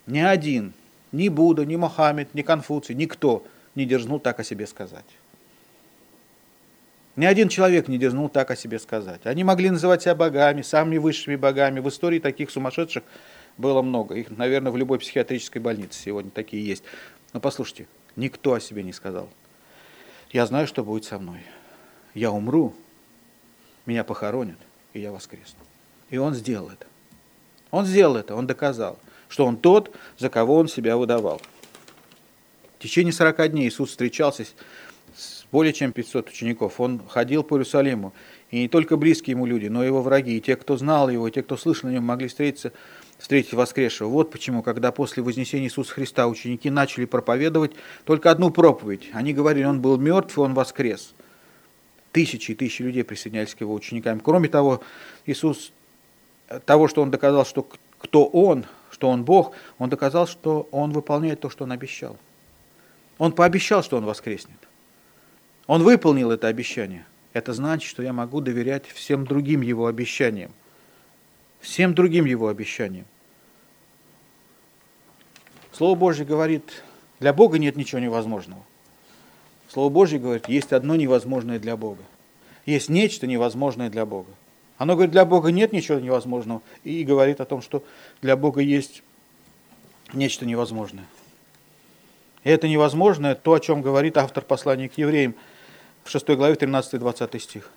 [0.07, 0.75] Ни один,
[1.13, 5.05] ни Будда, ни Мохаммед, ни Конфуций, никто не дерзнул так о себе сказать.
[7.19, 9.23] Ни один человек не дерзнул так о себе сказать.
[9.27, 11.81] Они могли называть себя богами, самыми высшими богами.
[11.81, 13.03] В истории таких сумасшедших
[13.57, 14.15] было много.
[14.15, 16.85] Их, наверное, в любой психиатрической больнице сегодня такие есть.
[17.33, 19.29] Но послушайте, никто о себе не сказал.
[20.31, 21.41] Я знаю, что будет со мной.
[22.15, 22.73] Я умру,
[23.85, 24.59] меня похоронят,
[24.93, 25.59] и я воскресну.
[26.11, 26.87] И он сделал это.
[27.73, 28.97] Он сделал это, он доказал,
[29.29, 31.43] что он тот, за кого он себя выдавал.
[32.79, 34.47] В течение 40 дней Иисус встречался
[35.51, 36.81] более чем 500 учеников.
[36.81, 38.13] Он ходил по Иерусалиму.
[38.51, 41.29] И не только близкие ему люди, но и его враги, и те, кто знал его,
[41.29, 42.73] и те, кто слышал о нем, могли встретиться,
[43.19, 44.09] встретить воскресшего.
[44.09, 47.73] Вот почему, когда после вознесения Иисуса Христа ученики начали проповедовать
[48.05, 49.11] только одну проповедь.
[49.13, 51.15] Они говорили, он был мертв, и он воскрес.
[52.13, 54.21] Тысячи и тысячи людей присоединялись к его ученикам.
[54.21, 54.83] Кроме того,
[55.27, 55.73] Иисус,
[56.65, 57.69] того, что он доказал, что
[57.99, 62.17] кто он, что он Бог, он доказал, что он выполняет то, что он обещал.
[63.19, 64.58] Он пообещал, что он воскреснет.
[65.69, 67.05] Он выполнил это обещание.
[67.35, 70.51] Это значит, что я могу доверять всем другим его обещаниям.
[71.61, 73.05] Всем другим его обещаниям.
[75.73, 76.83] Слово Божье говорит,
[77.21, 78.65] для Бога нет ничего невозможного.
[79.69, 82.03] Слово Божье говорит, есть одно невозможное для Бога.
[82.65, 84.31] Есть нечто невозможное для Бога.
[84.79, 87.85] Оно говорит, для Бога нет ничего невозможного, и говорит о том, что
[88.23, 89.03] для Бога есть
[90.15, 91.05] нечто невозможное.
[92.43, 95.35] И это невозможное, то, о чем говорит автор послания к евреям–
[96.05, 97.71] в 6 главе 13-20 стих.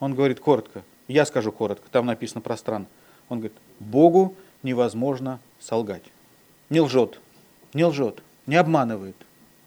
[0.00, 2.86] Он говорит коротко, я скажу коротко, там написано пространно.
[3.28, 6.04] Он говорит, Богу невозможно солгать.
[6.70, 7.20] Не лжет,
[7.74, 9.16] не лжет, не обманывает,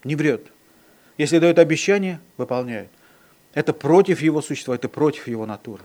[0.03, 0.47] не врет.
[1.17, 2.89] Если дает обещание, выполняет.
[3.53, 5.83] Это против его существа, это против его натуры.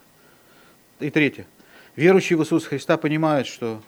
[0.98, 1.46] И третье.
[1.94, 3.80] Верующие в Иисуса Христа понимают, что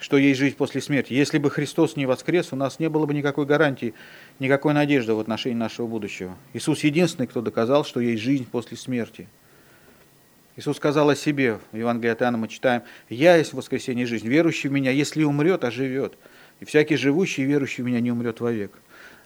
[0.00, 1.12] что есть жизнь после смерти.
[1.12, 3.94] Если бы Христос не воскрес, у нас не было бы никакой гарантии,
[4.38, 6.36] никакой надежды в отношении нашего будущего.
[6.54, 9.28] Иисус единственный, кто доказал, что есть жизнь после смерти.
[10.56, 14.26] Иисус сказал о себе, в Евангелии от Иоанна мы читаем, «Я есть воскресение и жизнь,
[14.26, 16.14] верующий в Меня, если умрет, оживет,
[16.60, 18.72] и всякий живущий и верующий в Меня не умрет вовек».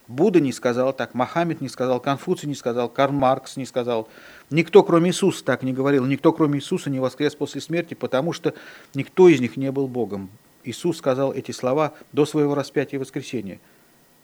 [0.07, 4.07] Будда не сказал так, Мохаммед не сказал, Конфуций не сказал, Карл Маркс не сказал.
[4.51, 6.05] Никто, кроме Иисуса, так не говорил.
[6.05, 8.53] Никто, кроме Иисуса, не воскрес после смерти, потому что
[8.93, 10.29] никто из них не был Богом.
[10.65, 13.59] Иисус сказал эти слова до своего распятия и воскресения.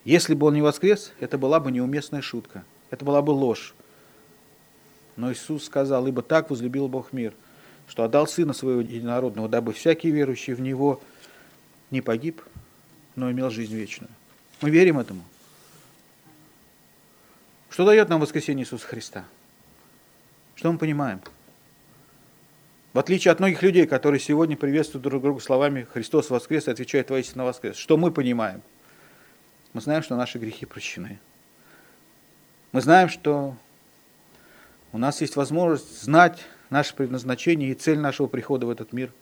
[0.04, 3.76] Если бы он не воскрес, это была бы неуместная шутка, это была бы ложь.
[5.16, 7.34] Но Иисус сказал, ибо так возлюбил Бог мир,
[7.88, 11.02] что отдал Сына Своего Единородного, дабы всякий верующий в Него
[11.92, 12.42] не погиб,
[13.16, 14.10] но имел жизнь вечную.
[14.62, 15.24] Мы верим этому.
[17.70, 19.26] Что дает нам воскресение Иисуса Христа?
[20.56, 21.22] Что мы понимаем?
[22.94, 27.10] В отличие от многих людей, которые сегодня приветствуют друг друга словами «Христос воскрес» и отвечают
[27.10, 27.78] «Воистину воскрес».
[27.78, 28.62] Что мы понимаем?
[29.72, 31.20] Мы знаем, что наши грехи прощены.
[32.74, 33.56] Мы знаем, что
[34.92, 39.14] у нас есть возможность знать наше предназначение и цель нашего прихода в этот мир.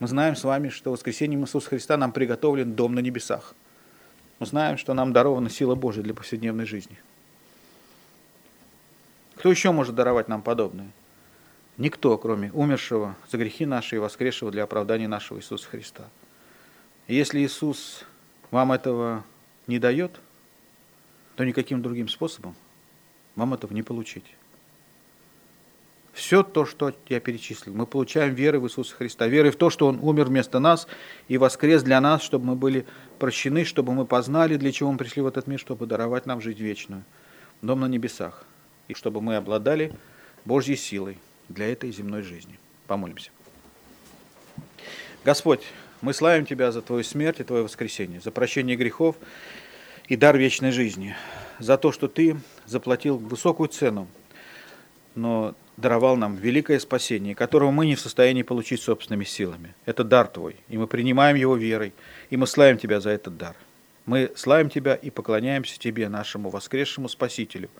[0.00, 3.54] Мы знаем с вами, что воскресением Иисуса Христа нам приготовлен дом на небесах.
[4.40, 6.98] Мы знаем, что нам дарована сила Божия для повседневной жизни.
[9.36, 10.90] Кто еще может даровать нам подобное?
[11.78, 16.08] Никто, кроме умершего за грехи наши и воскресшего для оправдания нашего Иисуса Христа.
[17.06, 18.04] И если Иисус
[18.50, 19.24] вам этого
[19.68, 20.20] не дает,
[21.36, 22.56] то никаким другим способом
[23.36, 24.24] вам этого не получить.
[26.12, 29.86] Все то, что я перечислил, мы получаем верой в Иисуса Христа, верой в то, что
[29.86, 30.88] Он умер вместо нас
[31.28, 32.86] и воскрес для нас, чтобы мы были
[33.20, 36.60] прощены, чтобы мы познали, для чего мы пришли в этот мир, чтобы даровать нам жизнь
[36.60, 37.04] вечную,
[37.62, 38.44] дом на небесах,
[38.88, 39.94] и чтобы мы обладали
[40.44, 41.18] Божьей силой,
[41.48, 42.58] для этой земной жизни.
[42.86, 43.30] Помолимся.
[45.24, 45.62] Господь,
[46.00, 49.16] мы славим Тебя за Твою смерть и Твое воскресение, за прощение грехов
[50.06, 51.16] и дар вечной жизни,
[51.58, 52.36] за то, что Ты
[52.66, 54.06] заплатил высокую цену,
[55.14, 59.74] но даровал нам великое спасение, которого мы не в состоянии получить собственными силами.
[59.86, 61.92] Это дар Твой, и мы принимаем его верой,
[62.30, 63.56] и мы славим Тебя за этот дар.
[64.06, 67.70] Мы славим Тебя и поклоняемся Тебе, нашему воскресшему Спасителю,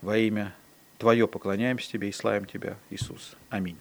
[0.00, 0.52] во имя
[1.02, 3.34] Твое поклоняемся Тебе и славим Тебя, Иисус.
[3.50, 3.76] Аминь.